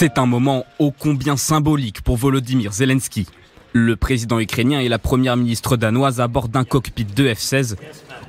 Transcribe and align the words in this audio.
C'est 0.00 0.16
un 0.18 0.26
moment 0.26 0.64
ô 0.78 0.92
combien 0.96 1.36
symbolique 1.36 2.02
pour 2.02 2.16
Volodymyr 2.16 2.72
Zelensky. 2.72 3.26
Le 3.72 3.96
président 3.96 4.38
ukrainien 4.38 4.78
et 4.78 4.88
la 4.88 5.00
première 5.00 5.36
ministre 5.36 5.76
danoise 5.76 6.20
à 6.20 6.28
bord 6.28 6.48
d'un 6.48 6.62
cockpit 6.62 7.04
de 7.04 7.26
F-16. 7.26 7.74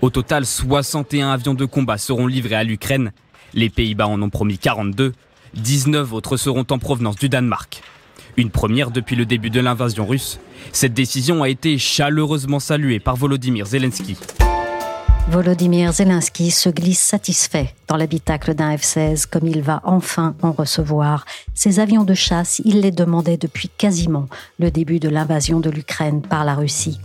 Au 0.02 0.09
total, 0.09 0.48
61 0.48 1.30
avions 1.30 1.54
de 1.54 1.66
combat 1.66 2.00
seront 2.00 2.26
livrés 2.26 2.55
à 2.55 2.64
l'Ukraine. 2.64 3.12
Les 3.54 3.70
Pays-Bas 3.70 4.08
en 4.08 4.20
ont 4.20 4.32
promis 4.32 4.58
42. 4.58 5.14
19 5.54 6.12
autres 6.12 6.38
seront 6.38 6.66
en 6.72 6.80
provenance 6.80 7.18
du 7.18 7.30
Danemark. 7.30 7.84
Une 8.36 8.50
première 8.50 8.90
depuis 8.90 9.16
le 9.16 9.28
début 9.28 9.52
de 9.52 9.59
l'invasion 9.59 10.08
russe. 10.08 10.40
Cette 10.72 10.95
décision 10.95 11.44
a 11.44 11.50
été 11.50 11.78
chaleureusement 11.78 12.59
saluée 12.59 13.00
par 13.00 13.16
Volodymyr 13.16 13.67
Zelensky. 13.67 14.17
Volodymyr 15.29 15.93
Zelensky 15.93 16.49
se 16.49 16.69
glisse 16.69 16.99
satisfait 16.99 17.75
dans 17.88 17.97
l'habitacle 17.97 18.55
d'un 18.55 18.75
F-16 18.75 19.27
comme 19.27 19.45
il 19.45 19.61
va 19.61 19.79
enfin 19.83 20.35
en 20.41 20.52
recevoir. 20.52 21.23
Ces 21.53 21.80
avions 21.80 22.03
de 22.03 22.16
chasse, 22.16 22.63
il 22.66 22.81
les 22.81 22.89
demandait 22.89 23.38
depuis 23.38 23.69
quasiment 23.69 24.25
le 24.58 24.71
début 24.71 24.99
de 24.99 25.08
l'invasion 25.08 25.59
de 25.59 25.69
l'Ukraine 25.69 26.23
par 26.23 26.45
la 26.45 26.55
Russie. 26.55 26.99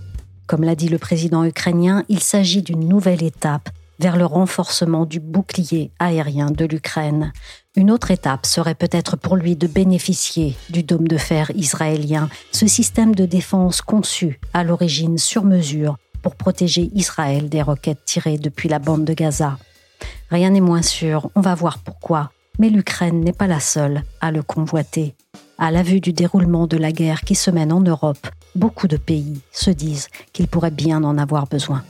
Comme 0.46 0.64
l'a 0.64 0.74
dit 0.74 0.88
le 0.88 0.96
président 0.96 1.44
ukrainien, 1.44 2.02
il 2.08 2.20
s'agit 2.20 2.62
d'une 2.62 2.88
nouvelle 2.88 3.22
étape 3.22 3.68
vers 3.98 4.16
le 4.16 4.24
renforcement 4.24 5.04
du 5.04 5.20
bouclier 5.20 5.90
aérien 5.98 6.50
de 6.50 6.64
l'Ukraine. 6.64 7.30
Une 7.76 7.90
autre 7.90 8.10
étape 8.10 8.46
serait 8.46 8.74
peut-être 8.74 9.18
pour 9.18 9.36
lui 9.36 9.54
de 9.54 9.66
bénéficier 9.66 10.56
du 10.70 10.82
dôme 10.82 11.08
de 11.08 11.18
fer 11.18 11.52
israélien, 11.54 12.30
ce 12.52 12.66
système 12.66 13.14
de 13.14 13.26
défense 13.26 13.82
conçu 13.82 14.40
à 14.54 14.64
l'origine 14.64 15.18
sur 15.18 15.44
mesure 15.44 15.98
pour 16.24 16.36
protéger 16.36 16.90
Israël 16.94 17.50
des 17.50 17.60
roquettes 17.60 18.06
tirées 18.06 18.38
depuis 18.38 18.70
la 18.70 18.78
bande 18.78 19.04
de 19.04 19.12
Gaza. 19.12 19.58
Rien 20.30 20.50
n'est 20.50 20.62
moins 20.62 20.80
sûr, 20.80 21.30
on 21.34 21.42
va 21.42 21.54
voir 21.54 21.78
pourquoi, 21.78 22.30
mais 22.58 22.70
l'Ukraine 22.70 23.20
n'est 23.20 23.34
pas 23.34 23.46
la 23.46 23.60
seule 23.60 24.04
à 24.22 24.32
le 24.32 24.42
convoiter. 24.42 25.14
À 25.58 25.70
la 25.70 25.82
vue 25.82 26.00
du 26.00 26.14
déroulement 26.14 26.66
de 26.66 26.78
la 26.78 26.92
guerre 26.92 27.20
qui 27.20 27.34
se 27.34 27.50
mène 27.50 27.72
en 27.72 27.80
Europe, 27.80 28.26
beaucoup 28.54 28.88
de 28.88 28.96
pays 28.96 29.42
se 29.52 29.70
disent 29.70 30.08
qu'ils 30.32 30.48
pourraient 30.48 30.70
bien 30.70 31.04
en 31.04 31.18
avoir 31.18 31.46
besoin. 31.46 31.84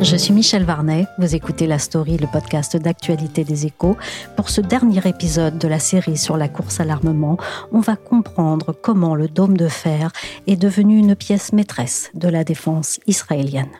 Je 0.00 0.16
suis 0.16 0.32
Michel 0.32 0.64
Varnet, 0.64 1.06
vous 1.18 1.34
écoutez 1.34 1.66
La 1.66 1.80
Story, 1.80 2.18
le 2.18 2.28
podcast 2.28 2.76
d'actualité 2.76 3.42
des 3.42 3.66
échos. 3.66 3.96
Pour 4.36 4.48
ce 4.48 4.60
dernier 4.60 5.00
épisode 5.06 5.58
de 5.58 5.66
la 5.66 5.80
série 5.80 6.16
sur 6.16 6.36
la 6.36 6.48
course 6.48 6.78
à 6.78 6.84
l'armement, 6.84 7.36
on 7.72 7.80
va 7.80 7.96
comprendre 7.96 8.72
comment 8.72 9.16
le 9.16 9.26
dôme 9.26 9.56
de 9.56 9.66
fer 9.66 10.12
est 10.46 10.56
devenu 10.56 10.98
une 10.98 11.16
pièce 11.16 11.52
maîtresse 11.52 12.10
de 12.14 12.28
la 12.28 12.44
défense 12.44 13.00
israélienne. 13.08 13.72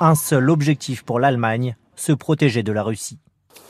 Un 0.00 0.14
seul 0.14 0.48
objectif 0.48 1.02
pour 1.02 1.18
l'Allemagne, 1.18 1.76
se 1.96 2.12
protéger 2.12 2.62
de 2.62 2.70
la 2.70 2.84
Russie. 2.84 3.18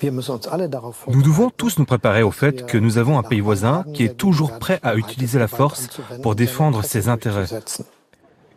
Nous 0.03 1.23
devons 1.23 1.49
tous 1.49 1.79
nous 1.79 1.87
préparer 1.87 2.23
au 2.23 2.31
fait 2.31 2.67
que 2.67 2.77
nous 2.77 2.99
avons 2.99 3.19
un 3.19 3.23
pays 3.23 3.41
voisin 3.41 3.85
qui 3.95 4.05
est 4.05 4.17
toujours 4.19 4.59
prêt 4.59 4.81
à 4.83 4.97
utiliser 4.97 5.39
la 5.39 5.49
force 5.49 5.89
pour 6.23 6.35
défendre 6.35 6.85
ses 6.85 7.09
intérêts. 7.09 7.47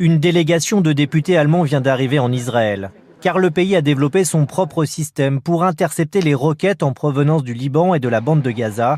Une 0.04 0.18
délégation 0.18 0.82
de 0.82 0.94
députés 0.94 1.38
allemands 1.38 1.62
vient 1.62 1.80
d'arriver 1.80 2.18
en 2.18 2.32
Israël, 2.32 2.90
car 3.22 3.38
le 3.38 3.52
pays 3.52 3.76
a 3.76 3.84
développé 3.84 4.24
son 4.24 4.48
propre 4.48 4.84
système 4.84 5.40
pour 5.40 5.64
intercepter 5.64 6.22
les 6.22 6.34
roquettes 6.34 6.82
en 6.82 6.92
provenance 6.92 7.44
du 7.44 7.54
Liban 7.54 7.94
et 7.94 8.00
de 8.00 8.10
la 8.10 8.20
bande 8.20 8.42
de 8.42 8.50
Gaza. 8.50 8.98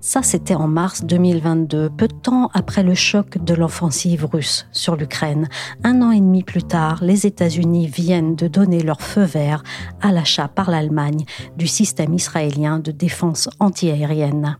Ça, 0.00 0.22
c'était 0.22 0.54
en 0.54 0.68
mars 0.68 1.04
2022, 1.04 1.90
peu 1.90 2.06
de 2.06 2.14
temps 2.14 2.50
après 2.54 2.84
le 2.84 2.94
choc 2.94 3.42
de 3.42 3.52
l'offensive 3.52 4.28
russe 4.32 4.68
sur 4.70 4.94
l'Ukraine. 4.94 5.48
Un 5.82 6.00
an 6.02 6.12
et 6.12 6.20
demi 6.20 6.44
plus 6.44 6.62
tard, 6.62 7.00
les 7.02 7.26
États-Unis 7.26 7.88
viennent 7.88 8.36
de 8.36 8.46
donner 8.46 8.84
leur 8.84 9.02
feu 9.02 9.24
vert 9.24 9.64
à 10.00 10.12
l'achat 10.12 10.46
par 10.46 10.70
l'Allemagne 10.70 11.24
du 11.56 11.66
système 11.66 12.14
israélien 12.14 12.78
de 12.78 12.92
défense 12.92 13.48
antiaérienne. 13.58 14.56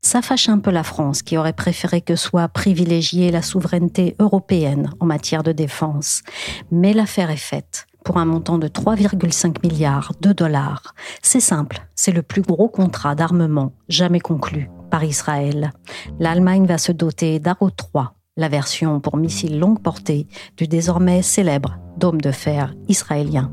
Ça 0.00 0.22
fâche 0.22 0.48
un 0.48 0.58
peu 0.58 0.70
la 0.70 0.82
France 0.82 1.22
qui 1.22 1.36
aurait 1.36 1.52
préféré 1.52 2.00
que 2.00 2.16
soit 2.16 2.48
privilégiée 2.48 3.30
la 3.30 3.42
souveraineté 3.42 4.16
européenne 4.18 4.90
en 5.00 5.06
matière 5.06 5.42
de 5.42 5.52
défense. 5.52 6.22
Mais 6.70 6.92
l'affaire 6.92 7.30
est 7.30 7.36
faite 7.36 7.86
pour 8.04 8.18
un 8.18 8.24
montant 8.24 8.58
de 8.58 8.68
3,5 8.68 9.62
milliards 9.62 10.12
de 10.20 10.32
dollars. 10.32 10.94
C'est 11.22 11.40
simple, 11.40 11.86
c'est 11.94 12.12
le 12.12 12.22
plus 12.22 12.42
gros 12.42 12.68
contrat 12.68 13.14
d'armement 13.14 13.72
jamais 13.88 14.20
conclu 14.20 14.68
par 14.90 15.04
Israël. 15.04 15.72
L'Allemagne 16.18 16.66
va 16.66 16.78
se 16.78 16.92
doter 16.92 17.38
d'Arrow 17.38 17.70
3, 17.70 18.14
la 18.36 18.48
version 18.48 19.00
pour 19.00 19.16
missiles 19.16 19.58
longue 19.58 19.80
portée 19.80 20.26
du 20.56 20.66
désormais 20.66 21.22
célèbre 21.22 21.78
dôme 21.96 22.20
de 22.20 22.32
fer 22.32 22.74
israélien. 22.88 23.52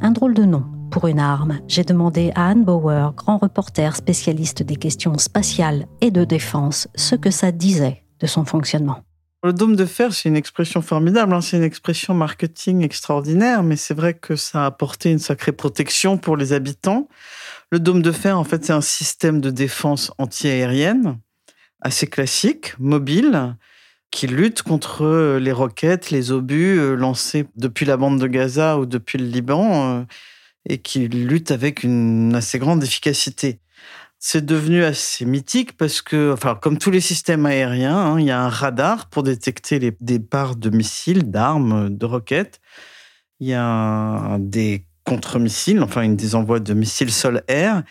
Un 0.00 0.10
drôle 0.10 0.34
de 0.34 0.44
nom 0.44 0.64
pour 0.94 1.08
une 1.08 1.18
arme, 1.18 1.58
j'ai 1.66 1.82
demandé 1.82 2.30
à 2.36 2.50
Anne 2.50 2.64
Bauer, 2.64 3.14
grand 3.16 3.38
reporter 3.38 3.96
spécialiste 3.96 4.62
des 4.62 4.76
questions 4.76 5.18
spatiales 5.18 5.86
et 6.00 6.12
de 6.12 6.22
défense, 6.22 6.86
ce 6.94 7.16
que 7.16 7.32
ça 7.32 7.50
disait 7.50 8.04
de 8.20 8.28
son 8.28 8.44
fonctionnement. 8.44 9.02
Le 9.42 9.52
dôme 9.52 9.74
de 9.74 9.86
fer, 9.86 10.14
c'est 10.14 10.28
une 10.28 10.36
expression 10.36 10.82
formidable, 10.82 11.34
hein. 11.34 11.40
c'est 11.40 11.56
une 11.56 11.64
expression 11.64 12.14
marketing 12.14 12.84
extraordinaire, 12.84 13.64
mais 13.64 13.74
c'est 13.74 13.92
vrai 13.92 14.14
que 14.14 14.36
ça 14.36 14.62
a 14.62 14.66
apporté 14.66 15.10
une 15.10 15.18
sacrée 15.18 15.50
protection 15.50 16.16
pour 16.16 16.36
les 16.36 16.52
habitants. 16.52 17.08
Le 17.72 17.80
dôme 17.80 18.00
de 18.00 18.12
fer, 18.12 18.38
en 18.38 18.44
fait, 18.44 18.64
c'est 18.64 18.72
un 18.72 18.80
système 18.80 19.40
de 19.40 19.50
défense 19.50 20.12
antiaérienne 20.18 21.18
assez 21.80 22.06
classique, 22.06 22.78
mobile, 22.78 23.56
qui 24.12 24.28
lutte 24.28 24.62
contre 24.62 25.38
les 25.40 25.52
roquettes, 25.52 26.12
les 26.12 26.30
obus 26.30 26.78
euh, 26.78 26.94
lancés 26.94 27.46
depuis 27.56 27.84
la 27.84 27.96
bande 27.96 28.20
de 28.20 28.28
Gaza 28.28 28.78
ou 28.78 28.86
depuis 28.86 29.18
le 29.18 29.26
Liban 29.26 29.98
euh, 29.98 30.04
et 30.68 30.78
qui 30.78 31.08
lutte 31.08 31.50
avec 31.50 31.82
une 31.82 32.34
assez 32.34 32.58
grande 32.58 32.82
efficacité. 32.82 33.60
C'est 34.18 34.44
devenu 34.44 34.84
assez 34.84 35.26
mythique 35.26 35.76
parce 35.76 36.00
que, 36.00 36.32
enfin, 36.32 36.54
comme 36.54 36.78
tous 36.78 36.90
les 36.90 37.02
systèmes 37.02 37.44
aériens, 37.44 37.96
hein, 37.96 38.20
il 38.20 38.26
y 38.26 38.30
a 38.30 38.40
un 38.40 38.48
radar 38.48 39.10
pour 39.10 39.22
détecter 39.22 39.78
les 39.78 39.94
départs 40.00 40.56
de 40.56 40.70
missiles, 40.70 41.30
d'armes, 41.30 41.90
de 41.90 42.06
roquettes. 42.06 42.60
Il 43.40 43.48
y 43.48 43.54
a 43.54 44.38
des 44.40 44.86
contre-missiles, 45.04 45.82
enfin, 45.82 46.08
des 46.08 46.34
envois 46.34 46.60
de 46.60 46.72
missiles 46.72 47.12
sol-air. 47.12 47.82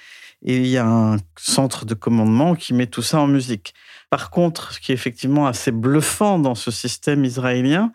Et 0.41 0.57
il 0.57 0.67
y 0.67 0.77
a 0.77 0.87
un 0.87 1.17
centre 1.37 1.85
de 1.85 1.93
commandement 1.93 2.55
qui 2.55 2.73
met 2.73 2.87
tout 2.87 3.03
ça 3.03 3.19
en 3.19 3.27
musique. 3.27 3.75
Par 4.09 4.29
contre, 4.29 4.73
ce 4.73 4.79
qui 4.79 4.91
est 4.91 4.95
effectivement 4.95 5.47
assez 5.47 5.71
bluffant 5.71 6.39
dans 6.39 6.55
ce 6.55 6.71
système 6.71 7.23
israélien, 7.25 7.93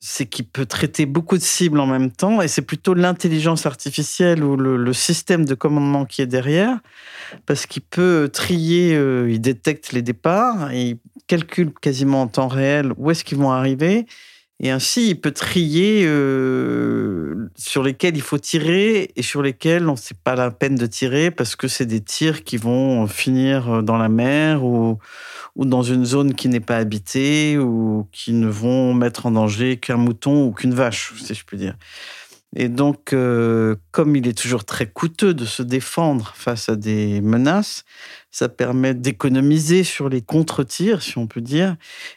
c'est 0.00 0.26
qu'il 0.26 0.46
peut 0.46 0.66
traiter 0.66 1.06
beaucoup 1.06 1.36
de 1.36 1.42
cibles 1.42 1.80
en 1.80 1.86
même 1.86 2.10
temps, 2.10 2.40
et 2.40 2.48
c'est 2.48 2.62
plutôt 2.62 2.94
l'intelligence 2.94 3.66
artificielle 3.66 4.44
ou 4.44 4.56
le, 4.56 4.92
système 4.92 5.44
de 5.44 5.54
commandement 5.54 6.04
qui 6.04 6.22
est 6.22 6.26
derrière, 6.26 6.78
parce 7.46 7.66
qu'il 7.66 7.82
peut 7.82 8.30
trier, 8.32 8.94
euh, 8.94 9.30
il 9.30 9.40
détecte 9.40 9.92
les 9.92 10.02
départs, 10.02 10.72
il 10.72 10.98
calcule 11.26 11.72
quasiment 11.72 12.22
en 12.22 12.26
temps 12.28 12.48
réel 12.48 12.92
où 12.96 13.10
est-ce 13.10 13.24
qu'ils 13.24 13.38
vont 13.38 13.50
arriver, 13.50 14.06
et 14.60 14.70
ainsi 14.70 15.10
il 15.10 15.20
peut 15.20 15.30
trier 15.30 16.04
euh, 16.04 17.48
sur 17.56 17.82
lesquels 17.82 18.16
il 18.16 18.22
faut 18.22 18.38
tirer 18.38 19.12
et 19.14 19.22
sur 19.22 19.42
lesquels 19.42 19.88
on 19.88 19.96
sait 19.96 20.16
pas 20.22 20.34
la 20.34 20.50
peine 20.50 20.74
de 20.74 20.86
tirer 20.86 21.30
parce 21.30 21.56
que 21.56 21.68
c'est 21.68 21.86
des 21.86 22.00
tirs 22.00 22.44
qui 22.44 22.56
vont 22.56 23.06
finir 23.06 23.82
dans 23.82 23.96
la 23.96 24.08
mer 24.08 24.64
ou 24.64 24.98
dans 25.56 25.82
une 25.82 26.04
zone 26.04 26.34
qui 26.34 26.48
n'est 26.48 26.60
pas 26.60 26.76
habitée 26.76 27.58
ou 27.58 28.08
qui 28.12 28.32
ne 28.32 28.48
vont 28.48 28.94
mettre 28.94 29.26
en 29.26 29.32
danger 29.32 29.76
qu'un 29.76 29.96
mouton 29.96 30.46
ou 30.46 30.52
qu'une 30.52 30.74
vache, 30.74 31.12
si 31.16 31.34
je 31.34 31.44
puis 31.44 31.56
dire. 31.56 31.74
Et 32.56 32.68
donc, 32.68 33.12
euh, 33.12 33.76
comme 33.90 34.16
il 34.16 34.26
est 34.26 34.38
toujours 34.38 34.64
très 34.64 34.86
coûteux 34.86 35.34
de 35.34 35.44
se 35.44 35.62
défendre 35.62 36.32
face 36.34 36.68
à 36.68 36.76
des 36.76 37.20
menaces, 37.20 37.84
ça 38.30 38.48
permet 38.48 38.94
d'économiser 38.94 39.84
sur 39.84 40.08
les 40.08 40.22
contre-tirs, 40.22 41.02
si 41.02 41.18
on 41.18 41.26
peut 41.26 41.42
dire, 41.42 41.76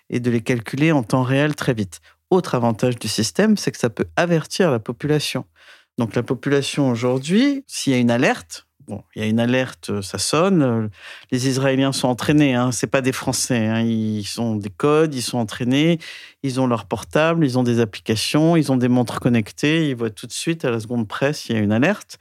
et 0.09 0.19
de 0.21 0.31
les 0.31 0.41
calculer 0.41 0.93
en 0.93 1.03
temps 1.03 1.23
réel 1.23 1.55
très 1.55 1.73
vite. 1.73 1.99
Autre 2.31 2.55
avantage 2.55 2.97
du 2.97 3.07
système, 3.07 3.57
c'est 3.57 3.71
que 3.71 3.77
ça 3.77 3.89
peut 3.89 4.07
avertir 4.15 4.71
la 4.71 4.79
population. 4.79 5.45
Donc 5.97 6.15
la 6.15 6.23
population 6.23 6.89
aujourd'hui, 6.89 7.63
s'il 7.67 7.93
y 7.93 7.95
a 7.95 7.99
une 7.99 8.09
alerte, 8.09 8.65
Bon, 8.87 9.03
il 9.15 9.21
y 9.21 9.25
a 9.25 9.27
une 9.27 9.39
alerte, 9.39 10.01
ça 10.01 10.17
sonne. 10.17 10.89
Les 11.31 11.47
Israéliens 11.47 11.91
sont 11.91 12.07
entraînés, 12.07 12.55
hein, 12.55 12.71
c'est 12.71 12.87
pas 12.87 13.01
des 13.01 13.11
Français. 13.11 13.67
Hein. 13.67 13.81
Ils 13.81 14.41
ont 14.41 14.55
des 14.55 14.71
codes, 14.71 15.13
ils 15.13 15.21
sont 15.21 15.37
entraînés, 15.37 15.99
ils 16.41 16.59
ont 16.59 16.65
leur 16.65 16.85
portable, 16.85 17.45
ils 17.45 17.59
ont 17.59 17.63
des 17.63 17.79
applications, 17.79 18.55
ils 18.55 18.71
ont 18.71 18.77
des 18.77 18.87
montres 18.87 19.19
connectées. 19.19 19.89
Ils 19.89 19.95
voient 19.95 20.09
tout 20.09 20.25
de 20.25 20.31
suite 20.31 20.65
à 20.65 20.71
la 20.71 20.79
seconde 20.79 21.07
presse 21.07 21.41
s'il 21.41 21.55
y 21.55 21.59
a 21.59 21.61
une 21.61 21.71
alerte. 21.71 22.17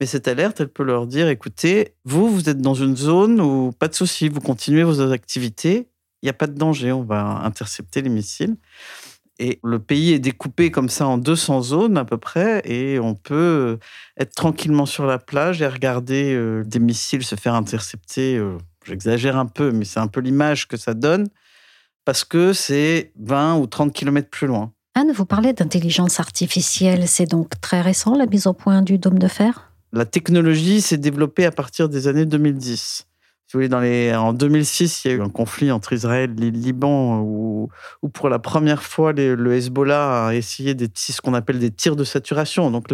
Mais 0.00 0.06
cette 0.06 0.28
alerte, 0.28 0.60
elle 0.60 0.68
peut 0.68 0.82
leur 0.82 1.06
dire 1.06 1.28
écoutez, 1.28 1.94
vous, 2.04 2.28
vous 2.28 2.48
êtes 2.48 2.60
dans 2.60 2.74
une 2.74 2.96
zone 2.96 3.40
où 3.40 3.72
pas 3.72 3.88
de 3.88 3.94
souci, 3.94 4.28
vous 4.28 4.40
continuez 4.40 4.82
vos 4.82 5.00
activités, 5.10 5.88
il 6.22 6.26
n'y 6.26 6.30
a 6.30 6.34
pas 6.34 6.46
de 6.46 6.56
danger, 6.56 6.92
on 6.92 7.02
va 7.02 7.22
intercepter 7.44 8.02
les 8.02 8.08
missiles. 8.10 8.56
Et 9.38 9.58
le 9.64 9.80
pays 9.80 10.12
est 10.12 10.20
découpé 10.20 10.70
comme 10.70 10.88
ça 10.88 11.06
en 11.06 11.18
200 11.18 11.62
zones 11.62 11.96
à 11.98 12.04
peu 12.04 12.18
près, 12.18 12.62
et 12.64 13.00
on 13.00 13.14
peut 13.14 13.78
être 14.16 14.34
tranquillement 14.34 14.86
sur 14.86 15.06
la 15.06 15.18
plage 15.18 15.60
et 15.60 15.66
regarder 15.66 16.34
euh, 16.34 16.62
des 16.64 16.78
missiles 16.78 17.24
se 17.24 17.34
faire 17.34 17.54
intercepter. 17.54 18.36
Euh, 18.36 18.58
j'exagère 18.84 19.36
un 19.36 19.46
peu, 19.46 19.72
mais 19.72 19.84
c'est 19.84 19.98
un 19.98 20.06
peu 20.06 20.20
l'image 20.20 20.68
que 20.68 20.76
ça 20.76 20.94
donne, 20.94 21.26
parce 22.04 22.22
que 22.22 22.52
c'est 22.52 23.12
20 23.18 23.56
ou 23.56 23.66
30 23.66 23.92
kilomètres 23.92 24.30
plus 24.30 24.46
loin. 24.46 24.72
Anne, 24.94 25.10
vous 25.10 25.24
parlez 25.24 25.52
d'intelligence 25.52 26.20
artificielle, 26.20 27.08
c'est 27.08 27.26
donc 27.26 27.60
très 27.60 27.80
récent 27.80 28.14
la 28.14 28.26
mise 28.26 28.46
au 28.46 28.52
point 28.52 28.82
du 28.82 28.98
dôme 28.98 29.18
de 29.18 29.26
fer? 29.26 29.72
La 29.92 30.04
technologie 30.04 30.80
s'est 30.80 30.98
développée 30.98 31.44
à 31.44 31.50
partir 31.50 31.88
des 31.88 32.06
années 32.06 32.26
2010 32.26 33.08
dans 33.68 33.80
les, 33.80 34.14
en 34.14 34.32
2006, 34.32 35.04
il 35.04 35.10
y 35.10 35.14
a 35.14 35.16
eu 35.16 35.22
un 35.22 35.28
conflit 35.28 35.70
entre 35.70 35.92
Israël 35.92 36.30
et 36.38 36.50
le 36.50 36.50
Liban 36.50 37.20
où, 37.20 37.68
où 38.02 38.08
pour 38.08 38.28
la 38.28 38.38
première 38.38 38.82
fois, 38.82 39.12
le 39.12 39.54
Hezbollah 39.54 40.26
a 40.26 40.34
essayé 40.34 40.74
des, 40.74 40.88
ce 40.94 41.20
qu'on 41.20 41.34
appelle 41.34 41.58
des 41.58 41.70
tirs 41.70 41.96
de 41.96 42.04
saturation. 42.04 42.70
Donc, 42.70 42.88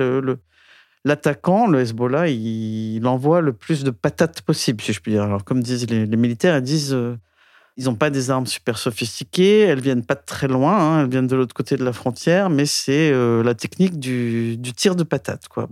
l'attaquant, 1.04 1.66
le 1.66 1.80
Hezbollah, 1.80 2.28
il, 2.28 3.06
envoie 3.06 3.40
le 3.40 3.52
plus 3.52 3.84
de 3.84 3.90
patates 3.90 4.42
possible, 4.42 4.82
si 4.82 4.92
je 4.92 5.00
puis 5.00 5.12
dire. 5.12 5.22
Alors, 5.22 5.44
comme 5.44 5.62
disent 5.62 5.88
les, 5.88 6.06
militaires, 6.16 6.56
ils 6.56 6.62
disent 6.62 6.94
euh, 6.94 7.16
ils 7.80 7.86
n'ont 7.86 7.94
pas 7.94 8.10
des 8.10 8.30
armes 8.30 8.44
super 8.44 8.76
sophistiquées, 8.76 9.60
elles 9.60 9.80
viennent 9.80 10.04
pas 10.04 10.14
de 10.14 10.22
très 10.26 10.48
loin, 10.48 10.76
hein, 10.76 11.00
elles 11.00 11.08
viennent 11.08 11.26
de 11.26 11.34
l'autre 11.34 11.54
côté 11.54 11.78
de 11.78 11.84
la 11.84 11.94
frontière, 11.94 12.50
mais 12.50 12.66
c'est 12.66 13.10
euh, 13.10 13.42
la 13.42 13.54
technique 13.54 13.98
du, 13.98 14.58
tir 14.76 14.94
de 14.94 15.02
patate, 15.02 15.48
quoi. 15.48 15.66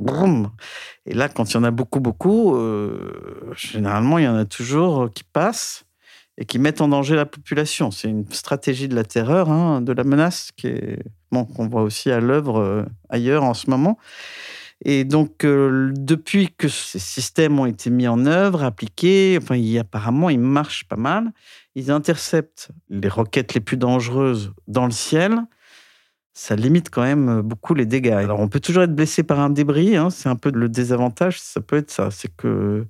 Et 1.05 1.13
là, 1.13 1.29
quand 1.29 1.51
il 1.51 1.55
y 1.55 1.57
en 1.59 1.65
a 1.65 1.71
beaucoup, 1.71 2.01
beaucoup, 2.01 2.57
euh, 2.57 3.53
généralement, 3.55 4.17
il 4.17 4.25
y 4.25 4.29
en 4.29 4.37
a 4.37 4.47
toujours 4.47 5.13
qui 5.13 5.23
passent 5.23 5.85
et 6.39 6.47
qui 6.47 6.59
mettent 6.59 6.81
en 6.81 6.89
danger 6.89 7.15
la 7.15 7.27
population. 7.27 7.91
C'est 7.91 8.09
une 8.09 8.25
stratégie 8.33 8.89
de 8.89 8.95
la 8.95 9.05
terreur, 9.05 9.51
hein, 9.51 9.83
de 9.83 9.93
la 9.93 10.05
menace, 10.05 10.49
qui 10.57 10.69
est 10.69 11.03
qu'on 11.31 11.69
voit 11.69 11.83
aussi 11.83 12.11
à 12.11 12.21
l'œuvre 12.21 12.59
euh, 12.59 12.85
ailleurs 13.11 13.45
en 13.45 13.53
ce 13.53 13.69
moment. 13.69 13.99
Et 14.85 15.05
donc, 15.05 15.41
depuis 15.41 16.55
que 16.57 16.69
ces 16.69 17.01
systèmes 17.01 17.59
ont 17.59 17.67
été 17.67 17.91
mis 17.91 18.07
en 18.07 18.27
œuvre, 18.27 18.63
appliqués, 18.63 19.39
enfin, 19.43 19.61
apparemment, 19.81 20.31
ils 20.31 20.39
marchent 20.39 20.87
pas 20.87 20.97
mal. 20.97 21.33
Ils 21.75 21.91
interceptent 21.91 22.71
les 22.89 23.09
roquettes 23.09 23.55
les 23.55 23.61
plus 23.61 23.77
dangereuses 23.77 24.53
dans 24.67 24.85
le 24.85 24.93
ciel, 24.93 25.41
ça 26.39 26.55
limite 26.55 26.89
quand 26.91 27.03
même 27.03 27.43
beaucoup 27.43 27.75
les 27.75 27.85
dégâts. 27.85 28.13
Alors, 28.13 28.39
on 28.39 28.47
peut 28.47 28.61
toujours 28.61 28.85
être 28.85 28.95
blessé 28.95 29.25
par 29.25 29.41
un 29.41 29.51
débris, 29.51 29.97
hein, 29.97 30.09
c'est 30.09 30.29
un 30.29 30.37
peu 30.37 30.53
le 30.55 30.69
désavantage, 30.69 31.41
ça 31.41 31.61
peut 31.61 31.79
être 31.79 31.91
ça, 31.91 32.13
c'est 32.13 32.33
que 32.37 32.87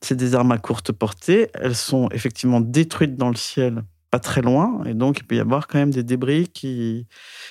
c'est 0.00 0.16
des 0.16 0.34
armes 0.34 0.50
à 0.50 0.58
courte 0.58 0.90
portée, 0.90 1.48
elles 1.54 1.76
sont 1.76 2.08
effectivement 2.10 2.60
détruites 2.60 3.14
dans 3.14 3.28
le 3.28 3.36
ciel, 3.36 3.84
pas 4.10 4.18
très 4.18 4.40
loin, 4.40 4.82
et 4.86 4.94
donc 4.94 5.18
il 5.18 5.24
peut 5.24 5.36
y 5.36 5.40
avoir 5.40 5.66
quand 5.66 5.78
même 5.78 5.90
des 5.90 6.02
débris 6.02 6.48
qui, 6.48 7.06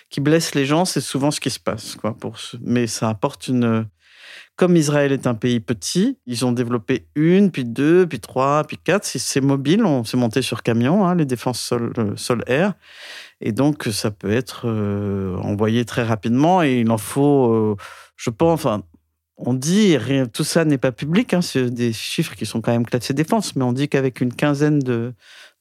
qui 0.10 0.22
blessent 0.22 0.56
les 0.56 0.66
gens, 0.66 0.86
c'est 0.86 1.02
souvent 1.02 1.32
ce 1.32 1.40
qui 1.40 1.50
se 1.50 1.60
passe. 1.60 1.96
Quoi, 1.96 2.16
pour 2.16 2.38
Mais 2.62 2.88
ça 2.88 3.10
apporte 3.10 3.48
une, 3.48 3.88
comme 4.58 4.76
Israël 4.76 5.12
est 5.12 5.28
un 5.28 5.36
pays 5.36 5.60
petit, 5.60 6.18
ils 6.26 6.44
ont 6.44 6.52
développé 6.52 7.06
une, 7.16 7.52
puis 7.52 7.64
deux, 7.64 8.08
puis 8.08 8.20
trois, 8.20 8.64
puis 8.64 8.78
quatre. 8.78 9.06
C'est 9.06 9.40
mobile, 9.40 9.86
on 9.86 10.04
s'est 10.04 10.18
monté 10.18 10.42
sur 10.42 10.64
camion, 10.64 11.06
hein, 11.06 11.14
les 11.14 11.26
défenses 11.26 11.72
euh, 11.74 12.16
sol-air. 12.16 12.74
et 13.40 13.52
donc, 13.52 13.84
ça 13.92 14.10
peut 14.10 14.32
être 14.32 14.68
euh, 14.68 15.38
envoyé 15.38 15.86
très 15.86 16.02
rapidement. 16.04 16.64
Et 16.64 16.80
il 16.80 16.90
en 16.90 16.98
faut, 16.98 17.54
euh, 17.54 17.76
je 18.16 18.32
pense, 18.32 18.54
enfin, 18.54 18.84
on 19.38 19.54
dit, 19.54 19.96
tout 20.34 20.44
ça 20.44 20.66
n'est 20.66 20.80
pas 20.80 20.92
public, 20.92 21.36
hein, 21.36 21.44
c'est 21.44 21.70
des 21.70 21.94
chiffres 21.94 22.36
qui 22.36 22.48
sont 22.48 22.60
quand 22.60 22.72
même 22.72 22.86
classés 22.86 23.14
défense, 23.14 23.56
mais 23.56 23.64
on 23.64 23.74
dit 23.74 23.88
qu'avec 23.88 24.22
une 24.22 24.34
quinzaine 24.34 24.80
de, 24.80 25.14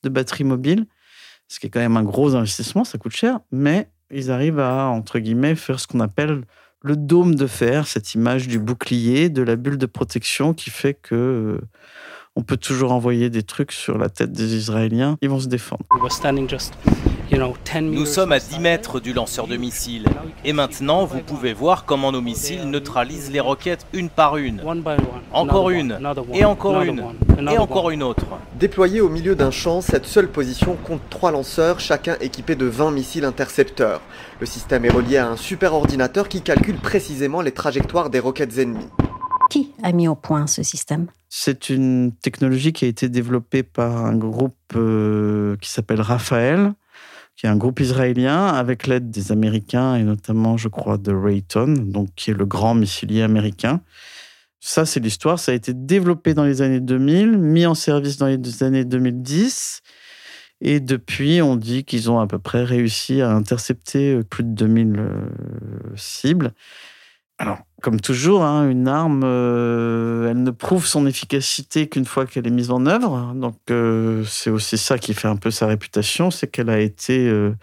de 0.06 0.14
batteries 0.14 0.44
mobiles, 0.44 0.86
ce 1.48 1.60
qui 1.60 1.66
est 1.66 1.70
quand 1.70 1.80
même 1.80 1.96
un 1.96 2.02
gros 2.02 2.34
investissement, 2.34 2.84
ça 2.84 2.98
coûte 2.98 3.12
cher, 3.12 3.40
mais 3.52 3.90
ils 4.10 4.30
arrivent 4.30 4.60
à, 4.60 4.86
entre 4.86 5.18
guillemets, 5.18 5.54
faire 5.54 5.80
ce 5.80 5.86
qu'on 5.86 6.00
appelle 6.00 6.42
le 6.82 6.96
dôme 6.96 7.34
de 7.34 7.46
fer, 7.46 7.86
cette 7.86 8.14
image 8.14 8.48
du 8.48 8.58
bouclier, 8.58 9.28
de 9.28 9.42
la 9.42 9.56
bulle 9.56 9.78
de 9.78 9.86
protection 9.86 10.54
qui 10.54 10.70
fait 10.70 10.94
que 10.94 11.14
euh, 11.14 11.60
on 12.36 12.42
peut 12.42 12.56
toujours 12.56 12.92
envoyer 12.92 13.30
des 13.30 13.42
trucs 13.42 13.72
sur 13.72 13.98
la 13.98 14.08
tête 14.08 14.32
des 14.32 14.54
Israéliens. 14.54 15.16
Ils 15.22 15.28
vont 15.28 15.40
se 15.40 15.48
défendre. 15.48 15.84
Nous 17.80 18.06
sommes 18.06 18.32
à 18.32 18.38
10 18.38 18.60
mètres 18.60 19.00
du 19.00 19.12
lanceur 19.12 19.46
de 19.46 19.56
missiles. 19.56 20.06
Et 20.44 20.52
maintenant, 20.52 21.04
vous 21.04 21.20
pouvez 21.20 21.52
voir 21.52 21.84
comment 21.84 22.12
nos 22.12 22.20
missiles 22.20 22.68
neutralisent 22.70 23.30
les 23.30 23.40
roquettes 23.40 23.86
une 23.92 24.08
par 24.08 24.36
une. 24.36 24.62
Encore 25.32 25.70
une, 25.70 25.98
et 26.32 26.44
encore 26.44 26.82
une, 26.82 27.02
et 27.50 27.58
encore 27.58 27.90
une 27.90 28.02
autre. 28.02 28.24
Déployé 28.58 29.00
au 29.00 29.08
milieu 29.08 29.34
d'un 29.34 29.50
champ, 29.50 29.80
cette 29.80 30.06
seule 30.06 30.28
position 30.28 30.76
compte 30.84 31.02
trois 31.10 31.30
lanceurs, 31.30 31.80
chacun 31.80 32.16
équipé 32.20 32.54
de 32.54 32.66
20 32.66 32.90
missiles 32.90 33.24
intercepteurs. 33.24 34.00
Le 34.40 34.46
système 34.46 34.84
est 34.84 34.92
relié 34.92 35.18
à 35.18 35.28
un 35.28 35.36
super 35.36 35.74
ordinateur 35.74 36.28
qui 36.28 36.40
calcule 36.40 36.76
précisément 36.76 37.42
les 37.42 37.52
trajectoires 37.52 38.08
des 38.08 38.20
roquettes 38.20 38.58
ennemies. 38.58 38.88
Qui 39.50 39.72
a 39.82 39.92
mis 39.92 40.08
au 40.08 40.14
point 40.14 40.46
ce 40.46 40.62
système? 40.62 41.06
C'est 41.28 41.70
une 41.70 42.12
technologie 42.12 42.72
qui 42.72 42.84
a 42.84 42.88
été 42.88 43.08
développée 43.08 43.62
par 43.62 44.04
un 44.04 44.16
groupe 44.16 44.54
euh, 44.74 45.56
qui 45.60 45.70
s'appelle 45.70 46.00
Raphaël, 46.00 46.72
qui 47.36 47.46
est 47.46 47.48
un 47.48 47.56
groupe 47.56 47.80
israélien 47.80 48.46
avec 48.46 48.86
l'aide 48.86 49.10
des 49.10 49.30
Américains 49.30 49.96
et 49.96 50.02
notamment, 50.02 50.56
je 50.56 50.68
crois, 50.68 50.96
de 50.96 51.12
Rayton, 51.12 51.74
donc 51.74 52.08
qui 52.16 52.30
est 52.30 52.34
le 52.34 52.46
grand 52.46 52.74
missilier 52.74 53.22
américain. 53.22 53.80
Ça, 54.60 54.86
c'est 54.86 55.00
l'histoire. 55.00 55.38
Ça 55.38 55.52
a 55.52 55.54
été 55.54 55.74
développé 55.74 56.34
dans 56.34 56.44
les 56.44 56.62
années 56.62 56.80
2000, 56.80 57.38
mis 57.38 57.66
en 57.66 57.74
service 57.74 58.16
dans 58.16 58.26
les 58.26 58.62
années 58.62 58.84
2010. 58.84 59.82
Et 60.62 60.80
depuis, 60.80 61.42
on 61.42 61.56
dit 61.56 61.84
qu'ils 61.84 62.10
ont 62.10 62.18
à 62.18 62.26
peu 62.26 62.38
près 62.38 62.64
réussi 62.64 63.20
à 63.20 63.30
intercepter 63.30 64.14
euh, 64.14 64.22
plus 64.22 64.42
de 64.42 64.50
2000 64.54 64.96
euh, 64.98 65.10
cibles. 65.96 66.52
Alors, 67.38 67.58
comme 67.82 68.00
toujours, 68.00 68.44
hein, 68.44 68.66
une 68.70 68.88
arme, 68.88 69.20
euh, 69.22 70.30
elle 70.30 70.42
ne 70.42 70.50
prouve 70.50 70.86
son 70.86 71.06
efficacité 71.06 71.86
qu'une 71.86 72.06
fois 72.06 72.24
qu'elle 72.24 72.46
est 72.46 72.50
mise 72.50 72.70
en 72.70 72.86
œuvre. 72.86 73.34
Donc, 73.34 73.58
euh, 73.70 74.24
c'est 74.24 74.48
aussi 74.48 74.78
ça 74.78 74.96
qui 74.96 75.12
fait 75.12 75.28
un 75.28 75.36
peu 75.36 75.50
sa 75.50 75.66
réputation, 75.66 76.30
c'est 76.30 76.46
qu'elle 76.46 76.70
a 76.70 76.80
été 76.80 77.28
euh, 77.28 77.54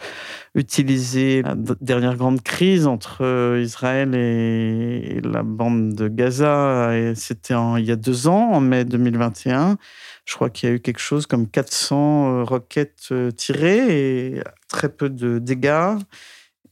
utilisée 0.54 1.42
la 1.42 1.56
dernière 1.82 2.16
grande 2.18 2.44
crise 2.44 2.86
entre 2.86 3.58
Israël 3.60 4.14
et, 4.14 5.20
la 5.24 5.42
bande 5.42 5.96
de 5.96 6.08
Gaza. 6.08 6.92
C'était 7.16 7.56
il 7.80 7.86
y 7.86 7.92
a 7.92 7.96
deux 7.96 8.28
ans, 8.28 8.52
en 8.52 8.60
mai 8.60 8.86
2021. 8.86 9.78
Je 10.26 10.36
crois 10.36 10.52
qu'il 10.52 10.70
y 10.70 10.72
a 10.72 10.76
eu 10.76 10.80
quelque 10.82 11.00
chose 11.00 11.26
comme 11.26 11.50
400 11.50 12.46
roquettes 12.46 13.12
tirées 13.36 14.36
et 14.36 14.44
très 14.70 14.90
peu 14.90 15.10
de 15.10 15.40
dégâts. 15.40 15.98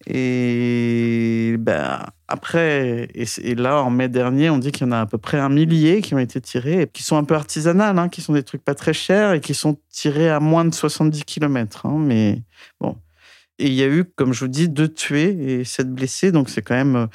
Et 0.07 1.55
ben, 1.59 2.05
après, 2.27 3.07
et, 3.13 3.55
là, 3.55 3.83
en 3.83 3.89
mai 3.89 4.09
dernier, 4.09 4.49
on 4.49 4.57
dit 4.57 4.71
qu'il 4.71 4.87
y 4.87 4.89
en 4.89 4.93
a 4.93 5.01
à 5.01 5.05
peu 5.05 5.17
près 5.17 5.37
un 5.37 5.49
millier 5.49 6.01
qui 6.01 6.15
ont 6.15 6.19
été 6.19 6.41
tirés, 6.41 6.89
qui 6.91 7.03
sont 7.03 7.17
un 7.17 7.23
peu 7.23 7.35
artisanales, 7.35 7.99
hein, 7.99 8.09
qui 8.09 8.21
sont 8.21 8.33
des 8.33 8.43
trucs 8.43 8.63
pas 8.63 8.75
très 8.75 8.93
chers 8.93 9.33
et 9.33 9.41
qui 9.41 9.53
sont 9.53 9.77
tirés 9.89 10.29
à 10.29 10.39
moins 10.39 10.65
de 10.65 10.73
70 10.73 11.23
km. 11.25 11.85
Hein, 11.85 11.97
mais 11.99 12.41
bon. 12.79 12.97
Et 13.61 13.67
il 13.67 13.73
y 13.73 13.83
a 13.83 13.87
eu, 13.87 14.05
comme 14.05 14.33
je 14.33 14.39
vous 14.39 14.47
dis, 14.47 14.69
deux 14.69 14.87
tués 14.87 15.59
et 15.59 15.63
sept 15.65 15.87
blessés. 15.93 16.31
Donc 16.31 16.49
c'est 16.49 16.63
quand 16.63 16.73
même. 16.73 16.95
Euh, 16.95 17.07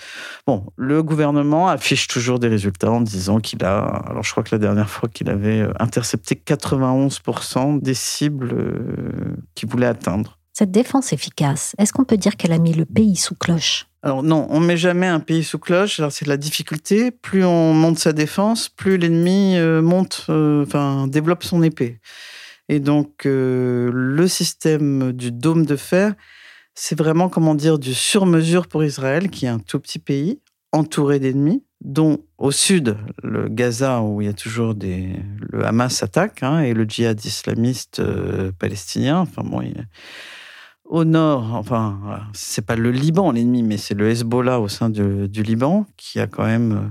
bon, 0.47 0.65
le 0.77 1.03
gouvernement 1.03 1.69
affiche 1.69 2.07
toujours 2.07 2.39
des 2.39 2.47
résultats 2.47 2.91
en 2.91 3.01
disant 3.01 3.41
qu'il 3.41 3.65
a. 3.65 3.79
Alors 3.79 4.23
je 4.23 4.31
crois 4.31 4.45
que 4.45 4.55
la 4.55 4.61
dernière 4.61 4.89
fois 4.89 5.09
qu'il 5.09 5.29
avait 5.29 5.63
euh, 5.63 5.73
intercepté 5.81 6.37
91% 6.37 7.81
des 7.81 7.95
cibles 7.95 8.53
euh, 8.53 9.37
qu'il 9.57 9.69
voulait 9.69 9.87
atteindre. 9.87 10.36
Cette 10.59 10.71
défense 10.71 11.13
efficace, 11.13 11.75
est-ce 11.77 11.93
qu'on 11.93 12.07
peut 12.07 12.17
dire 12.17 12.39
qu'elle 12.39 12.53
a 12.53 12.59
mis 12.59 12.73
le 12.73 12.87
pays 12.87 13.17
sous 13.17 13.35
cloche? 13.35 13.89
Alors 14.03 14.23
non, 14.23 14.47
on 14.49 14.59
met 14.59 14.79
jamais 14.79 15.07
un 15.07 15.21
pays 15.21 15.45
sous 15.45 15.59
cloche. 15.59 16.01
Alors 16.01 16.13
c'est 16.13 16.27
la 16.27 16.39
difficulté. 16.39 17.11
Plus 17.11 17.45
on 17.45 17.75
monte 17.75 17.99
sa 17.99 18.15
défense, 18.15 18.71
plus 18.71 18.97
l'ennemi 18.97 19.59
euh, 19.59 19.83
monte, 19.83 20.25
euh, 20.31 20.63
enfin 20.63 21.09
développe 21.09 21.45
son 21.45 21.63
épée. 21.63 22.01
Et 22.71 22.81
donc 22.81 23.27
euh, 23.27 23.91
le 23.93 24.29
système 24.29 25.13
du 25.13 25.31
dôme 25.31 25.67
de 25.67 25.77
fer, 25.77 26.15
c'est 26.75 26.97
vraiment 26.97 27.29
comment 27.29 27.55
dire 27.55 27.79
du 27.79 27.93
sur-mesure 27.93 28.67
pour 28.67 28.83
Israël, 28.83 29.29
qui 29.29 29.45
est 29.45 29.51
un 29.51 29.59
tout 29.59 29.79
petit 29.79 29.99
pays 29.99 30.41
entouré 30.73 31.19
d'ennemis, 31.19 31.65
dont 31.85 32.21
au 32.39 32.51
sud 32.51 32.97
le 33.23 33.51
Gaza 33.51 34.01
où 34.01 34.23
il 34.23 34.27
y 34.27 34.31
a 34.31 34.33
toujours 34.33 34.75
des 34.75 35.17
le 35.39 35.67
Hamas 35.67 36.03
attaque 36.03 36.43
hein, 36.43 36.61
et 36.61 36.73
le 36.73 36.85
djihad 36.85 37.23
islamiste 37.23 38.01
palestinien. 38.59 39.19
Enfin 39.19 39.43
bon. 39.45 39.61
Il 39.61 39.87
Au 40.89 41.05
nord, 41.05 41.55
enfin, 41.55 41.99
c'est 42.33 42.65
pas 42.65 42.77
le 42.77 42.93
Liban 42.93 43.33
l'ennemi, 43.33 43.65
mais 43.65 43.77
c'est 43.77 43.95
le 43.95 44.09
Hezbollah 44.09 44.61
au 44.61 44.69
sein 44.69 44.89
du, 44.89 45.43
Liban, 45.43 45.85
qui 45.97 46.21
a 46.21 46.29
quand 46.29 46.45
même, 46.45 46.73
euh, 46.73 46.91